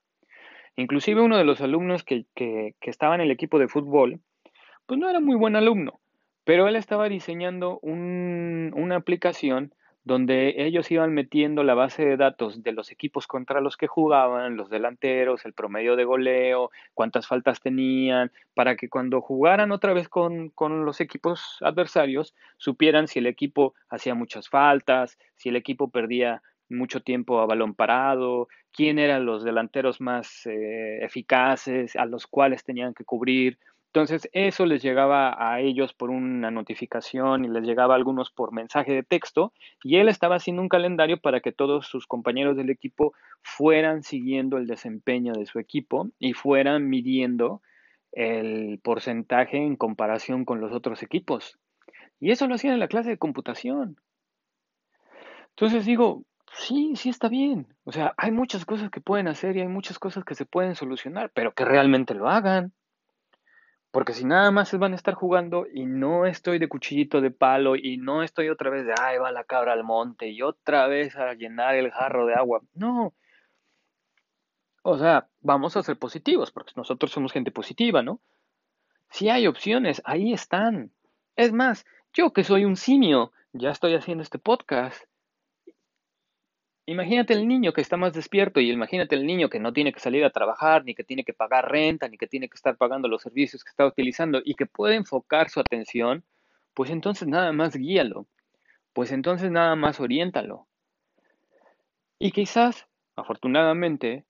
Inclusive 0.75 1.21
uno 1.21 1.37
de 1.37 1.43
los 1.43 1.61
alumnos 1.61 2.03
que, 2.03 2.25
que, 2.35 2.75
que 2.79 2.89
estaba 2.89 3.15
en 3.15 3.21
el 3.21 3.31
equipo 3.31 3.57
de 3.57 3.67
fútbol, 3.67 4.19
pues 4.85 4.99
no 4.99 5.09
era 5.09 5.19
muy 5.19 5.35
buen 5.35 5.55
alumno, 5.55 5.99
pero 6.43 6.67
él 6.67 6.75
estaba 6.75 7.09
diseñando 7.09 7.79
un, 7.81 8.71
una 8.75 8.95
aplicación 8.95 9.73
donde 10.07 10.55
ellos 10.57 10.89
iban 10.89 11.13
metiendo 11.13 11.63
la 11.63 11.73
base 11.73 12.05
de 12.05 12.15
datos 12.15 12.63
de 12.63 12.71
los 12.71 12.91
equipos 12.91 13.27
contra 13.27 13.59
los 13.59 13.75
que 13.75 13.87
jugaban, 13.87 14.55
los 14.55 14.69
delanteros, 14.69 15.45
el 15.45 15.51
promedio 15.51 15.97
de 15.97 16.05
goleo, 16.05 16.71
cuántas 16.93 17.27
faltas 17.27 17.59
tenían, 17.59 18.31
para 18.53 18.77
que 18.77 18.87
cuando 18.87 19.19
jugaran 19.19 19.73
otra 19.73 19.91
vez 19.91 20.07
con, 20.07 20.47
con, 20.49 20.85
los 20.85 21.01
equipos 21.01 21.57
adversarios, 21.59 22.33
supieran 22.55 23.09
si 23.09 23.19
el 23.19 23.27
equipo 23.27 23.73
hacía 23.89 24.15
muchas 24.15 24.47
faltas, 24.47 25.17
si 25.35 25.49
el 25.49 25.57
equipo 25.57 25.89
perdía 25.89 26.41
mucho 26.69 27.01
tiempo 27.01 27.39
a 27.41 27.45
balón 27.45 27.75
parado, 27.75 28.47
quién 28.71 28.99
eran 28.99 29.25
los 29.25 29.43
delanteros 29.43 29.99
más 29.99 30.45
eh, 30.45 31.03
eficaces, 31.03 31.97
a 31.97 32.05
los 32.05 32.27
cuales 32.27 32.63
tenían 32.63 32.93
que 32.93 33.03
cubrir. 33.03 33.57
Entonces 33.97 34.29
eso 34.31 34.67
les 34.67 34.83
llegaba 34.83 35.35
a 35.39 35.59
ellos 35.59 35.91
por 35.91 36.11
una 36.11 36.51
notificación 36.51 37.45
y 37.45 37.47
les 37.47 37.63
llegaba 37.63 37.95
a 37.95 37.97
algunos 37.97 38.29
por 38.29 38.51
mensaje 38.51 38.93
de 38.93 39.01
texto 39.01 39.53
y 39.83 39.97
él 39.97 40.07
estaba 40.07 40.35
haciendo 40.35 40.61
un 40.61 40.69
calendario 40.69 41.19
para 41.19 41.39
que 41.39 41.51
todos 41.51 41.87
sus 41.87 42.05
compañeros 42.05 42.55
del 42.55 42.69
equipo 42.69 43.13
fueran 43.41 44.03
siguiendo 44.03 44.57
el 44.59 44.67
desempeño 44.67 45.33
de 45.33 45.47
su 45.47 45.57
equipo 45.57 46.11
y 46.19 46.33
fueran 46.33 46.87
midiendo 46.87 47.63
el 48.11 48.79
porcentaje 48.83 49.57
en 49.57 49.75
comparación 49.75 50.45
con 50.45 50.61
los 50.61 50.73
otros 50.73 51.01
equipos. 51.01 51.57
Y 52.19 52.29
eso 52.29 52.45
lo 52.45 52.53
hacían 52.53 52.75
en 52.75 52.79
la 52.79 52.89
clase 52.89 53.09
de 53.09 53.17
computación. 53.17 53.97
Entonces 55.55 55.87
digo, 55.87 56.21
sí, 56.53 56.93
sí 56.95 57.09
está 57.09 57.29
bien. 57.29 57.65
O 57.83 57.91
sea, 57.91 58.13
hay 58.17 58.29
muchas 58.29 58.63
cosas 58.63 58.91
que 58.91 59.01
pueden 59.01 59.27
hacer 59.27 59.57
y 59.57 59.61
hay 59.61 59.67
muchas 59.67 59.97
cosas 59.97 60.23
que 60.23 60.35
se 60.35 60.45
pueden 60.45 60.75
solucionar, 60.75 61.31
pero 61.33 61.55
que 61.55 61.65
realmente 61.65 62.13
lo 62.13 62.29
hagan. 62.29 62.73
Porque 63.91 64.13
si 64.13 64.25
nada 64.25 64.51
más 64.51 64.77
van 64.77 64.93
a 64.93 64.95
estar 64.95 65.13
jugando 65.13 65.65
y 65.71 65.85
no 65.85 66.25
estoy 66.25 66.59
de 66.59 66.67
cuchillito 66.67 67.21
de 67.21 67.31
palo 67.31 67.75
y 67.75 67.97
no 67.97 68.21
estoy 68.21 68.49
otra 68.49 68.69
vez 68.69 68.85
de, 68.85 68.93
ay, 68.99 69.17
va 69.17 69.31
la 69.31 69.43
cabra 69.43 69.73
al 69.73 69.83
monte 69.83 70.29
y 70.29 70.41
otra 70.41 70.87
vez 70.87 71.15
a 71.15 71.33
llenar 71.33 71.75
el 71.75 71.91
jarro 71.91 72.25
de 72.25 72.33
agua. 72.33 72.61
No. 72.73 73.13
O 74.83 74.97
sea, 74.97 75.27
vamos 75.41 75.75
a 75.77 75.83
ser 75.83 75.97
positivos, 75.97 76.51
porque 76.51 76.73
nosotros 76.75 77.11
somos 77.11 77.31
gente 77.31 77.51
positiva, 77.51 78.03
¿no? 78.03 78.19
Si 79.09 79.29
hay 79.29 79.47
opciones, 79.47 80.01
ahí 80.05 80.33
están. 80.33 80.91
Es 81.35 81.53
más, 81.53 81.85
yo 82.13 82.33
que 82.33 82.43
soy 82.43 82.65
un 82.65 82.75
simio, 82.75 83.31
ya 83.53 83.71
estoy 83.71 83.95
haciendo 83.95 84.21
este 84.21 84.39
podcast 84.39 85.05
Imagínate 86.89 87.33
el 87.33 87.49
niño 87.49 87.73
que 87.73 87.81
está 87.81 87.97
más 87.97 88.13
despierto 88.13 88.61
y 88.61 88.71
imagínate 88.71 89.13
el 89.13 89.25
niño 89.25 89.49
que 89.49 89.59
no 89.59 89.73
tiene 89.73 89.91
que 89.91 89.99
salir 89.99 90.23
a 90.23 90.29
trabajar, 90.29 90.85
ni 90.85 90.95
que 90.95 91.03
tiene 91.03 91.25
que 91.25 91.33
pagar 91.33 91.69
renta, 91.69 92.07
ni 92.07 92.17
que 92.17 92.27
tiene 92.27 92.47
que 92.47 92.55
estar 92.55 92.77
pagando 92.77 93.09
los 93.09 93.23
servicios 93.23 93.65
que 93.65 93.71
está 93.71 93.85
utilizando 93.85 94.41
y 94.43 94.55
que 94.55 94.67
puede 94.67 94.95
enfocar 94.95 95.49
su 95.49 95.59
atención, 95.59 96.23
pues 96.73 96.89
entonces 96.89 97.27
nada 97.27 97.51
más 97.51 97.75
guíalo, 97.75 98.25
pues 98.93 99.11
entonces 99.11 99.51
nada 99.51 99.75
más 99.75 99.99
oriéntalo. 99.99 100.65
Y 102.19 102.31
quizás, 102.31 102.87
afortunadamente, 103.17 104.23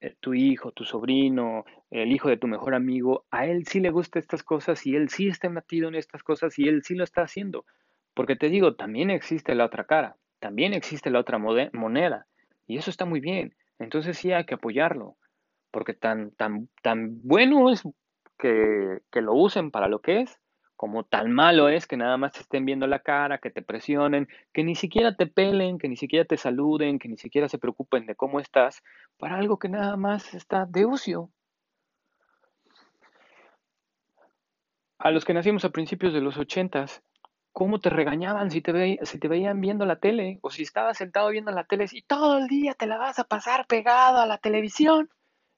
eh, 0.00 0.16
tu 0.18 0.32
hijo, 0.32 0.72
tu 0.72 0.84
sobrino, 0.84 1.66
el 1.90 2.10
hijo 2.10 2.30
de 2.30 2.38
tu 2.38 2.46
mejor 2.46 2.74
amigo, 2.74 3.26
a 3.30 3.44
él 3.44 3.66
sí 3.66 3.80
le 3.80 3.90
gustan 3.90 4.20
estas 4.20 4.42
cosas 4.42 4.86
y 4.86 4.96
él 4.96 5.10
sí 5.10 5.28
está 5.28 5.50
metido 5.50 5.88
en 5.88 5.94
estas 5.94 6.22
cosas 6.22 6.58
y 6.58 6.68
él 6.68 6.82
sí 6.84 6.94
lo 6.94 7.04
está 7.04 7.20
haciendo. 7.20 7.66
Porque 8.14 8.34
te 8.34 8.48
digo, 8.48 8.76
también 8.76 9.10
existe 9.10 9.54
la 9.54 9.66
otra 9.66 9.84
cara 9.84 10.16
también 10.46 10.74
existe 10.74 11.10
la 11.10 11.18
otra 11.18 11.38
moneda 11.38 12.24
y 12.68 12.78
eso 12.78 12.88
está 12.88 13.04
muy 13.04 13.18
bien. 13.18 13.56
Entonces 13.80 14.16
sí 14.16 14.30
hay 14.30 14.44
que 14.46 14.54
apoyarlo, 14.54 15.16
porque 15.72 15.92
tan, 15.92 16.30
tan, 16.36 16.68
tan 16.82 17.20
bueno 17.24 17.68
es 17.68 17.82
que, 18.38 19.00
que 19.10 19.22
lo 19.22 19.34
usen 19.34 19.72
para 19.72 19.88
lo 19.88 19.98
que 19.98 20.20
es, 20.20 20.38
como 20.76 21.02
tan 21.02 21.32
malo 21.32 21.68
es 21.68 21.88
que 21.88 21.96
nada 21.96 22.16
más 22.16 22.30
te 22.30 22.42
estén 22.42 22.64
viendo 22.64 22.86
la 22.86 23.00
cara, 23.00 23.38
que 23.38 23.50
te 23.50 23.60
presionen, 23.60 24.28
que 24.52 24.62
ni 24.62 24.76
siquiera 24.76 25.16
te 25.16 25.26
pelen, 25.26 25.78
que 25.78 25.88
ni 25.88 25.96
siquiera 25.96 26.24
te 26.24 26.36
saluden, 26.36 27.00
que 27.00 27.08
ni 27.08 27.16
siquiera 27.16 27.48
se 27.48 27.58
preocupen 27.58 28.06
de 28.06 28.14
cómo 28.14 28.38
estás, 28.38 28.84
para 29.18 29.38
algo 29.38 29.58
que 29.58 29.68
nada 29.68 29.96
más 29.96 30.32
está 30.32 30.64
de 30.64 30.84
ocio. 30.84 31.28
A 34.98 35.10
los 35.10 35.24
que 35.24 35.34
nacimos 35.34 35.64
a 35.64 35.70
principios 35.70 36.12
de 36.14 36.20
los 36.20 36.38
ochentas, 36.38 37.02
cómo 37.56 37.80
te 37.80 37.88
regañaban 37.88 38.50
si 38.50 38.60
te, 38.60 38.98
si 39.06 39.18
te 39.18 39.28
veían 39.28 39.62
viendo 39.62 39.86
la 39.86 39.96
tele 39.96 40.38
o 40.42 40.50
si 40.50 40.62
estabas 40.62 40.98
sentado 40.98 41.30
viendo 41.30 41.50
la 41.52 41.64
tele 41.64 41.86
y 41.90 42.02
todo 42.02 42.36
el 42.36 42.48
día 42.48 42.74
te 42.74 42.86
la 42.86 42.98
vas 42.98 43.18
a 43.18 43.24
pasar 43.24 43.66
pegado 43.66 44.18
a 44.18 44.26
la 44.26 44.36
televisión. 44.36 45.08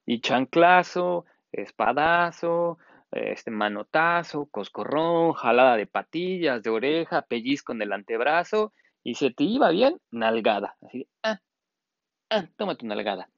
Y 0.07 0.21
chanclazo, 0.21 1.25
espadazo, 1.51 2.79
este 3.11 3.51
manotazo, 3.51 4.47
coscorrón, 4.47 5.33
jalada 5.33 5.77
de 5.77 5.89
patillas, 5.89 6.63
de 6.63 6.71
oreja, 6.71 7.23
pellizco 7.23 7.73
en 7.73 7.83
el 7.83 7.93
antebrazo 7.93 8.73
y 9.03 9.17
se 9.17 9.33
te 9.33 9.43
iba 9.43 9.71
bien, 9.71 10.01
nalgada. 10.13 10.77
Así, 10.87 11.09
ah, 11.25 11.41
ah, 12.31 12.45
toma 12.57 12.77
tu 12.77 12.87
nalgada. 12.87 13.29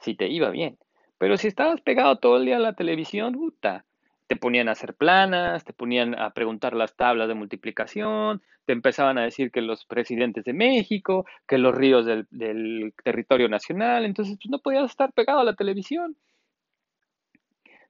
Si 0.00 0.14
te 0.14 0.28
iba 0.28 0.50
bien. 0.50 0.78
Pero 1.16 1.38
si 1.38 1.48
estabas 1.48 1.80
pegado 1.80 2.18
todo 2.18 2.36
el 2.36 2.44
día 2.44 2.56
a 2.56 2.60
la 2.60 2.74
televisión, 2.74 3.32
puta, 3.32 3.85
te 4.26 4.36
ponían 4.36 4.68
a 4.68 4.72
hacer 4.72 4.94
planas, 4.94 5.64
te 5.64 5.72
ponían 5.72 6.18
a 6.18 6.30
preguntar 6.30 6.74
las 6.74 6.96
tablas 6.96 7.28
de 7.28 7.34
multiplicación, 7.34 8.42
te 8.64 8.72
empezaban 8.72 9.18
a 9.18 9.22
decir 9.22 9.50
que 9.50 9.60
los 9.60 9.84
presidentes 9.84 10.44
de 10.44 10.52
México, 10.52 11.26
que 11.46 11.58
los 11.58 11.74
ríos 11.74 12.04
del, 12.04 12.92
territorio 13.04 13.48
nacional, 13.48 14.04
entonces 14.04 14.36
pues, 14.36 14.50
no 14.50 14.58
podías 14.58 14.90
estar 14.90 15.12
pegado 15.12 15.40
a 15.40 15.44
la 15.44 15.54
televisión. 15.54 16.16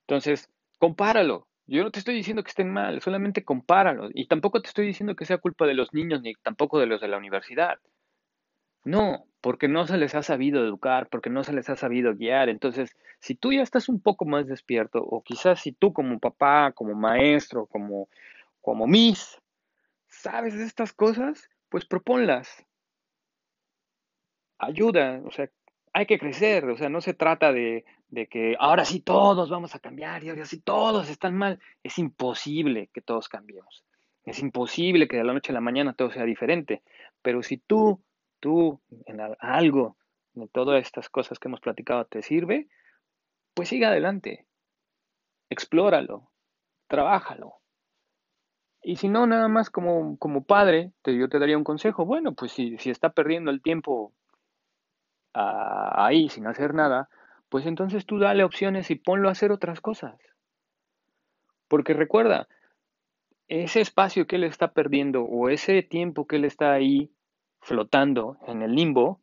Entonces, 0.00 0.50
compáralo. 0.78 1.48
Yo 1.66 1.82
no 1.82 1.90
te 1.90 1.98
estoy 1.98 2.14
diciendo 2.14 2.44
que 2.44 2.50
estén 2.50 2.70
mal, 2.70 3.00
solamente 3.00 3.44
compáralo. 3.44 4.08
Y 4.14 4.28
tampoco 4.28 4.62
te 4.62 4.68
estoy 4.68 4.86
diciendo 4.86 5.16
que 5.16 5.24
sea 5.24 5.38
culpa 5.38 5.66
de 5.66 5.74
los 5.74 5.92
niños 5.92 6.22
ni 6.22 6.34
tampoco 6.34 6.78
de 6.78 6.86
los 6.86 7.00
de 7.00 7.08
la 7.08 7.16
universidad. 7.16 7.78
No, 8.86 9.26
porque 9.40 9.66
no 9.66 9.84
se 9.88 9.98
les 9.98 10.14
ha 10.14 10.22
sabido 10.22 10.64
educar, 10.64 11.08
porque 11.08 11.28
no 11.28 11.42
se 11.42 11.52
les 11.52 11.68
ha 11.68 11.74
sabido 11.74 12.14
guiar. 12.14 12.48
Entonces, 12.48 12.96
si 13.18 13.34
tú 13.34 13.52
ya 13.52 13.62
estás 13.62 13.88
un 13.88 14.00
poco 14.00 14.26
más 14.26 14.46
despierto, 14.46 15.02
o 15.02 15.24
quizás 15.24 15.60
si 15.60 15.72
tú 15.72 15.92
como 15.92 16.20
papá, 16.20 16.70
como 16.70 16.94
maestro, 16.94 17.66
como, 17.66 18.08
como 18.60 18.86
Miss, 18.86 19.42
sabes 20.06 20.56
de 20.56 20.62
estas 20.62 20.92
cosas, 20.92 21.50
pues 21.68 21.84
proponlas. 21.84 22.64
Ayuda, 24.56 25.20
o 25.24 25.32
sea, 25.32 25.50
hay 25.92 26.06
que 26.06 26.20
crecer, 26.20 26.66
o 26.66 26.76
sea, 26.76 26.88
no 26.88 27.00
se 27.00 27.12
trata 27.12 27.52
de, 27.52 27.84
de 28.06 28.28
que 28.28 28.54
ahora 28.60 28.84
sí 28.84 29.00
todos 29.00 29.50
vamos 29.50 29.74
a 29.74 29.80
cambiar 29.80 30.22
y 30.22 30.28
ahora 30.28 30.44
sí 30.44 30.60
todos 30.60 31.10
están 31.10 31.34
mal. 31.34 31.58
Es 31.82 31.98
imposible 31.98 32.88
que 32.94 33.00
todos 33.00 33.28
cambiemos. 33.28 33.84
Es 34.24 34.38
imposible 34.38 35.08
que 35.08 35.16
de 35.16 35.24
la 35.24 35.32
noche 35.32 35.50
a 35.50 35.54
la 35.54 35.60
mañana 35.60 35.92
todo 35.92 36.12
sea 36.12 36.24
diferente. 36.24 36.82
Pero 37.20 37.42
si 37.42 37.56
tú 37.56 38.00
tú 38.40 38.80
en 39.06 39.20
algo 39.40 39.96
de 40.34 40.48
todas 40.48 40.82
estas 40.82 41.08
cosas 41.08 41.38
que 41.38 41.48
hemos 41.48 41.60
platicado 41.60 42.04
te 42.04 42.22
sirve, 42.22 42.68
pues 43.54 43.68
sigue 43.68 43.86
adelante. 43.86 44.46
Explóralo, 45.48 46.30
trabájalo. 46.88 47.54
Y 48.82 48.96
si 48.96 49.08
no, 49.08 49.26
nada 49.26 49.48
más 49.48 49.70
como, 49.70 50.16
como 50.18 50.44
padre, 50.44 50.92
te, 51.02 51.16
yo 51.16 51.28
te 51.28 51.38
daría 51.38 51.58
un 51.58 51.64
consejo. 51.64 52.04
Bueno, 52.04 52.34
pues 52.34 52.52
si, 52.52 52.78
si 52.78 52.90
está 52.90 53.10
perdiendo 53.10 53.50
el 53.50 53.62
tiempo 53.62 54.12
ahí 55.32 56.28
sin 56.28 56.46
hacer 56.46 56.72
nada, 56.72 57.08
pues 57.48 57.66
entonces 57.66 58.06
tú 58.06 58.18
dale 58.18 58.44
opciones 58.44 58.90
y 58.90 58.94
ponlo 58.94 59.28
a 59.28 59.32
hacer 59.32 59.52
otras 59.52 59.80
cosas. 59.80 60.16
Porque 61.68 61.94
recuerda, 61.94 62.48
ese 63.48 63.80
espacio 63.80 64.26
que 64.26 64.36
él 64.36 64.44
está 64.44 64.72
perdiendo 64.72 65.22
o 65.24 65.48
ese 65.48 65.82
tiempo 65.82 66.26
que 66.26 66.36
él 66.36 66.44
está 66.44 66.72
ahí 66.72 67.10
flotando 67.66 68.38
en 68.46 68.62
el 68.62 68.76
limbo, 68.76 69.20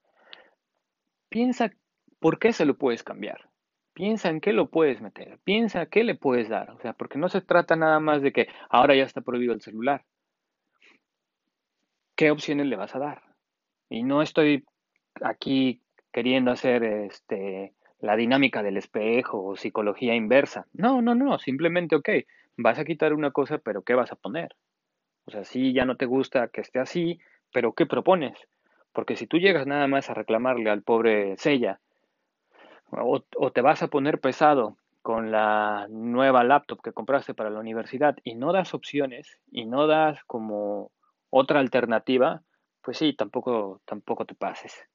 piensa 1.29 1.71
por 2.19 2.39
qué 2.39 2.51
se 2.51 2.65
lo 2.65 2.77
puedes 2.77 3.01
cambiar. 3.01 3.49
Piensa 3.93 4.29
en 4.29 4.41
qué 4.41 4.51
lo 4.51 4.69
puedes 4.69 4.99
meter. 4.99 5.39
Piensa 5.45 5.85
qué 5.85 6.03
le 6.03 6.15
puedes 6.15 6.49
dar. 6.49 6.71
O 6.71 6.79
sea, 6.79 6.91
porque 6.91 7.17
no 7.17 7.29
se 7.29 7.39
trata 7.39 7.77
nada 7.77 8.01
más 8.01 8.21
de 8.21 8.33
que 8.33 8.49
ahora 8.69 8.95
ya 8.95 9.03
está 9.03 9.21
prohibido 9.21 9.53
el 9.53 9.61
celular. 9.61 10.03
¿Qué 12.15 12.31
opciones 12.31 12.67
le 12.67 12.75
vas 12.75 12.93
a 12.95 12.99
dar? 12.99 13.23
Y 13.89 14.03
no 14.03 14.21
estoy 14.21 14.65
aquí 15.21 15.81
queriendo 16.11 16.51
hacer 16.51 16.83
este, 16.83 17.73
la 17.99 18.17
dinámica 18.17 18.61
del 18.61 18.75
espejo 18.75 19.41
o 19.41 19.55
psicología 19.55 20.15
inversa. 20.15 20.67
No, 20.73 21.01
no, 21.01 21.15
no. 21.15 21.39
Simplemente, 21.39 21.95
ok, 21.95 22.09
vas 22.57 22.77
a 22.77 22.85
quitar 22.85 23.13
una 23.13 23.31
cosa, 23.31 23.59
pero 23.59 23.83
¿qué 23.83 23.93
vas 23.93 24.11
a 24.11 24.17
poner? 24.17 24.53
O 25.25 25.31
sea, 25.31 25.45
si 25.45 25.71
ya 25.71 25.85
no 25.85 25.95
te 25.95 26.05
gusta 26.05 26.49
que 26.49 26.59
esté 26.59 26.79
así, 26.79 27.19
pero 27.53 27.73
¿qué 27.73 27.85
propones? 27.85 28.37
Porque 28.91 29.15
si 29.15 29.27
tú 29.27 29.37
llegas 29.37 29.65
nada 29.65 29.87
más 29.87 30.09
a 30.09 30.13
reclamarle 30.13 30.69
al 30.69 30.83
pobre 30.83 31.37
Sella, 31.37 31.79
o, 32.91 33.51
te 33.51 33.61
vas 33.61 33.81
a 33.81 33.87
poner 33.87 34.19
pesado 34.19 34.77
con 35.01 35.31
la 35.31 35.87
nueva 35.89 36.43
laptop 36.43 36.81
que 36.81 36.93
compraste 36.93 37.33
para 37.33 37.49
la 37.49 37.59
universidad 37.59 38.17
y 38.23 38.35
no 38.35 38.53
das 38.53 38.73
opciones 38.73 39.39
y 39.51 39.65
no 39.65 39.87
das 39.87 40.23
como 40.25 40.91
otra 41.29 41.59
alternativa, 41.59 42.41
pues 42.81 42.97
sí, 42.97 43.13
tampoco, 43.13 43.81
tampoco 43.85 44.25
te 44.25 44.35
pases. 44.35 44.85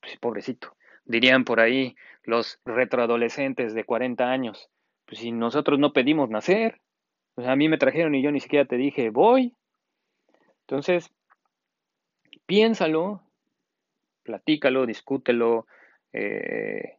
Pues, 0.00 0.16
pobrecito. 0.16 0.74
Dirían 1.04 1.44
por 1.44 1.60
ahí 1.60 1.94
los 2.24 2.60
retroadolescentes 2.64 3.74
de 3.74 3.84
40 3.84 4.30
años, 4.30 4.70
pues 5.04 5.20
si 5.20 5.32
nosotros 5.32 5.78
no 5.78 5.92
pedimos 5.92 6.30
nacer, 6.30 6.80
pues 7.34 7.46
a 7.46 7.56
mí 7.56 7.68
me 7.68 7.78
trajeron 7.78 8.14
y 8.14 8.22
yo 8.22 8.30
ni 8.30 8.40
siquiera 8.40 8.64
te 8.64 8.76
dije 8.76 9.10
voy. 9.10 9.54
Entonces, 10.60 11.12
piénsalo, 12.46 13.22
platícalo, 14.22 14.86
discútelo, 14.86 15.66
eh, 16.12 16.98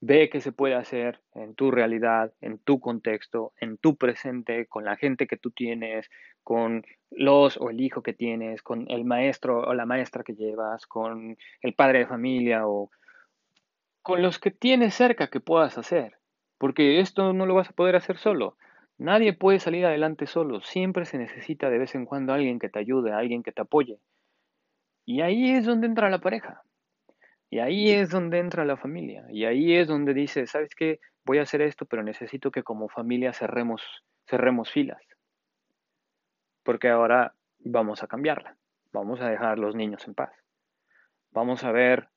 ve 0.00 0.30
qué 0.30 0.40
se 0.40 0.52
puede 0.52 0.74
hacer 0.74 1.20
en 1.34 1.54
tu 1.54 1.70
realidad, 1.70 2.32
en 2.40 2.58
tu 2.58 2.80
contexto, 2.80 3.52
en 3.60 3.76
tu 3.76 3.96
presente, 3.96 4.66
con 4.66 4.84
la 4.84 4.96
gente 4.96 5.26
que 5.26 5.36
tú 5.36 5.50
tienes, 5.50 6.10
con 6.42 6.84
los 7.10 7.58
o 7.58 7.70
el 7.70 7.80
hijo 7.80 8.02
que 8.02 8.14
tienes, 8.14 8.62
con 8.62 8.90
el 8.90 9.04
maestro 9.04 9.60
o 9.60 9.74
la 9.74 9.86
maestra 9.86 10.24
que 10.24 10.34
llevas, 10.34 10.86
con 10.86 11.36
el 11.60 11.74
padre 11.74 12.00
de 12.00 12.06
familia 12.06 12.66
o 12.66 12.90
con 14.02 14.22
los 14.22 14.38
que 14.38 14.50
tienes 14.50 14.94
cerca 14.94 15.28
que 15.28 15.40
puedas 15.40 15.76
hacer, 15.76 16.14
porque 16.56 17.00
esto 17.00 17.32
no 17.34 17.44
lo 17.44 17.54
vas 17.54 17.68
a 17.68 17.74
poder 17.74 17.96
hacer 17.96 18.16
solo. 18.16 18.56
Nadie 18.96 19.32
puede 19.32 19.60
salir 19.60 19.84
adelante 19.84 20.26
solo, 20.26 20.60
siempre 20.62 21.04
se 21.04 21.18
necesita 21.18 21.70
de 21.70 21.78
vez 21.78 21.94
en 21.94 22.06
cuando 22.06 22.32
alguien 22.32 22.58
que 22.58 22.68
te 22.68 22.78
ayude, 22.78 23.12
alguien 23.12 23.42
que 23.42 23.52
te 23.52 23.62
apoye. 23.62 23.98
Y 25.10 25.22
ahí 25.22 25.50
es 25.50 25.66
donde 25.66 25.88
entra 25.88 26.08
la 26.08 26.20
pareja. 26.20 26.62
Y 27.50 27.58
ahí 27.58 27.90
es 27.90 28.10
donde 28.10 28.38
entra 28.38 28.64
la 28.64 28.76
familia. 28.76 29.26
Y 29.28 29.44
ahí 29.44 29.74
es 29.74 29.88
donde 29.88 30.14
dice, 30.14 30.46
¿sabes 30.46 30.72
qué? 30.76 31.00
Voy 31.24 31.38
a 31.38 31.42
hacer 31.42 31.62
esto, 31.62 31.84
pero 31.84 32.04
necesito 32.04 32.52
que 32.52 32.62
como 32.62 32.88
familia 32.88 33.32
cerremos, 33.32 33.82
cerremos 34.28 34.70
filas. 34.70 35.02
Porque 36.62 36.90
ahora 36.90 37.34
vamos 37.58 38.04
a 38.04 38.06
cambiarla. 38.06 38.56
Vamos 38.92 39.20
a 39.20 39.28
dejar 39.28 39.48
a 39.48 39.56
los 39.56 39.74
niños 39.74 40.06
en 40.06 40.14
paz. 40.14 40.30
Vamos 41.32 41.64
a 41.64 41.72
ver 41.72 42.08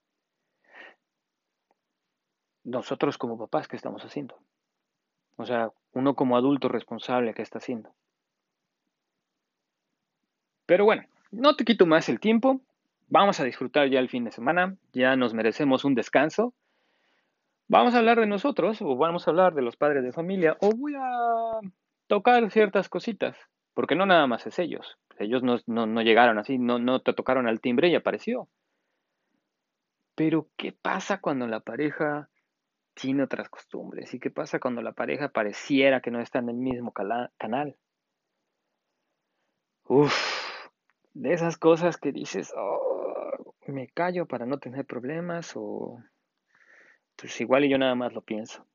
nosotros 2.63 3.17
como 3.17 3.39
papás 3.39 3.67
qué 3.67 3.75
estamos 3.75 4.05
haciendo. 4.05 4.37
O 5.37 5.47
sea, 5.47 5.71
uno 5.93 6.13
como 6.13 6.37
adulto 6.37 6.67
responsable, 6.67 7.33
¿qué 7.33 7.41
está 7.41 7.57
haciendo? 7.57 7.91
Pero 10.67 10.85
bueno, 10.85 11.05
no 11.31 11.55
te 11.55 11.65
quito 11.65 11.87
más 11.87 12.07
el 12.07 12.19
tiempo. 12.19 12.61
Vamos 13.13 13.39
a 13.39 13.43
disfrutar 13.43 13.91
ya 13.91 13.99
el 13.99 14.09
fin 14.09 14.23
de 14.23 14.31
semana. 14.31 14.75
Ya 14.91 15.15
nos 15.15 15.35
merecemos 15.35 15.85
un 15.85 15.93
descanso. 15.93 16.55
Vamos 17.67 17.93
a 17.93 17.99
hablar 17.99 18.19
de 18.19 18.25
nosotros, 18.25 18.81
o 18.81 18.95
vamos 18.97 19.27
a 19.27 19.29
hablar 19.29 19.53
de 19.53 19.61
los 19.61 19.77
padres 19.77 20.03
de 20.03 20.11
familia, 20.11 20.57
o 20.61 20.71
voy 20.71 20.95
a 20.97 21.59
tocar 22.07 22.49
ciertas 22.49 22.89
cositas, 22.89 23.37
porque 23.75 23.93
no 23.93 24.07
nada 24.07 24.25
más 24.25 24.47
es 24.47 24.57
ellos. 24.57 24.97
Ellos 25.19 25.43
no, 25.43 26.01
llegaron 26.01 26.39
así, 26.39 26.57
no, 26.57 26.79
no 26.79 27.01
te 27.01 27.13
tocaron 27.13 27.47
al 27.47 27.61
timbre 27.61 27.87
y 27.89 27.93
apareció. 27.93 28.49
Pero, 30.15 30.47
¿qué 30.57 30.71
pasa 30.71 31.21
cuando 31.21 31.45
la 31.45 31.59
pareja 31.59 32.29
tiene 32.95 33.21
otras 33.21 33.47
costumbres? 33.47 34.11
¿Y 34.15 34.19
qué 34.19 34.31
pasa 34.31 34.59
cuando 34.59 34.81
la 34.81 34.93
pareja 34.93 35.29
pareciera 35.29 36.01
que 36.01 36.09
no 36.09 36.19
está 36.19 36.39
en 36.39 36.49
el 36.49 36.57
mismo 36.57 36.91
canal? 36.91 37.77
Uf, 39.83 40.15
de 41.13 41.33
esas 41.33 41.57
cosas 41.57 41.97
que 41.97 42.11
dices, 42.11 42.51
oh, 42.57 43.02
me 43.71 43.87
callo 43.87 44.25
para 44.25 44.45
no 44.45 44.59
tener 44.59 44.85
problemas 44.85 45.53
o 45.55 45.99
pues 47.15 47.39
igual 47.41 47.65
y 47.65 47.69
yo 47.69 47.77
nada 47.77 47.95
más 47.95 48.13
lo 48.13 48.21
pienso. 48.21 48.65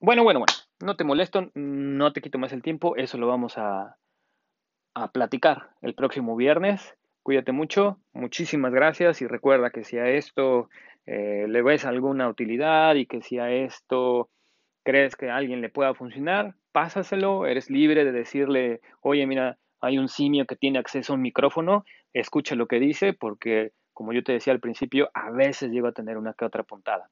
Bueno, 0.00 0.22
bueno, 0.22 0.40
bueno, 0.40 0.54
no 0.80 0.96
te 0.96 1.04
molesto, 1.04 1.50
no 1.54 2.12
te 2.12 2.22
quito 2.22 2.38
más 2.38 2.52
el 2.52 2.62
tiempo, 2.62 2.96
eso 2.96 3.18
lo 3.18 3.26
vamos 3.26 3.58
a, 3.58 3.96
a 4.94 5.12
platicar 5.12 5.70
el 5.82 5.94
próximo 5.94 6.36
viernes. 6.36 6.96
Cuídate 7.22 7.52
mucho, 7.52 7.98
muchísimas 8.12 8.72
gracias 8.72 9.20
y 9.20 9.26
recuerda 9.26 9.70
que 9.70 9.84
si 9.84 9.98
a 9.98 10.08
esto 10.08 10.70
eh, 11.06 11.46
le 11.48 11.62
ves 11.62 11.84
alguna 11.84 12.28
utilidad 12.28 12.94
y 12.94 13.06
que 13.06 13.20
si 13.20 13.38
a 13.38 13.50
esto 13.50 14.30
crees 14.82 15.16
que 15.16 15.28
a 15.28 15.36
alguien 15.36 15.60
le 15.60 15.68
pueda 15.68 15.94
funcionar, 15.94 16.54
pásaselo, 16.72 17.46
eres 17.46 17.68
libre 17.68 18.04
de 18.04 18.12
decirle, 18.12 18.80
oye, 19.02 19.26
mira, 19.26 19.58
hay 19.80 19.98
un 19.98 20.08
simio 20.08 20.46
que 20.46 20.56
tiene 20.56 20.78
acceso 20.78 21.12
a 21.12 21.16
un 21.16 21.22
micrófono, 21.22 21.84
escucha 22.12 22.54
lo 22.54 22.66
que 22.66 22.80
dice 22.80 23.12
porque, 23.12 23.72
como 24.00 24.14
yo 24.14 24.24
te 24.24 24.32
decía 24.32 24.54
al 24.54 24.60
principio, 24.60 25.10
a 25.12 25.30
veces 25.30 25.70
llego 25.70 25.86
a 25.86 25.92
tener 25.92 26.16
una 26.16 26.32
que 26.32 26.46
otra 26.46 26.62
puntada. 26.62 27.10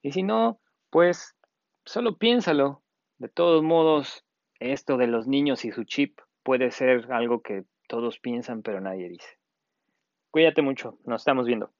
Y 0.00 0.12
si 0.12 0.22
no, 0.22 0.58
pues 0.88 1.36
solo 1.84 2.16
piénsalo. 2.16 2.82
De 3.18 3.28
todos 3.28 3.62
modos, 3.62 4.24
esto 4.58 4.96
de 4.96 5.06
los 5.06 5.26
niños 5.26 5.66
y 5.66 5.70
su 5.70 5.84
chip 5.84 6.18
puede 6.42 6.70
ser 6.70 7.12
algo 7.12 7.42
que 7.42 7.64
todos 7.88 8.20
piensan 8.20 8.62
pero 8.62 8.80
nadie 8.80 9.10
dice. 9.10 9.36
Cuídate 10.30 10.62
mucho, 10.62 10.96
nos 11.04 11.20
estamos 11.20 11.44
viendo. 11.44 11.74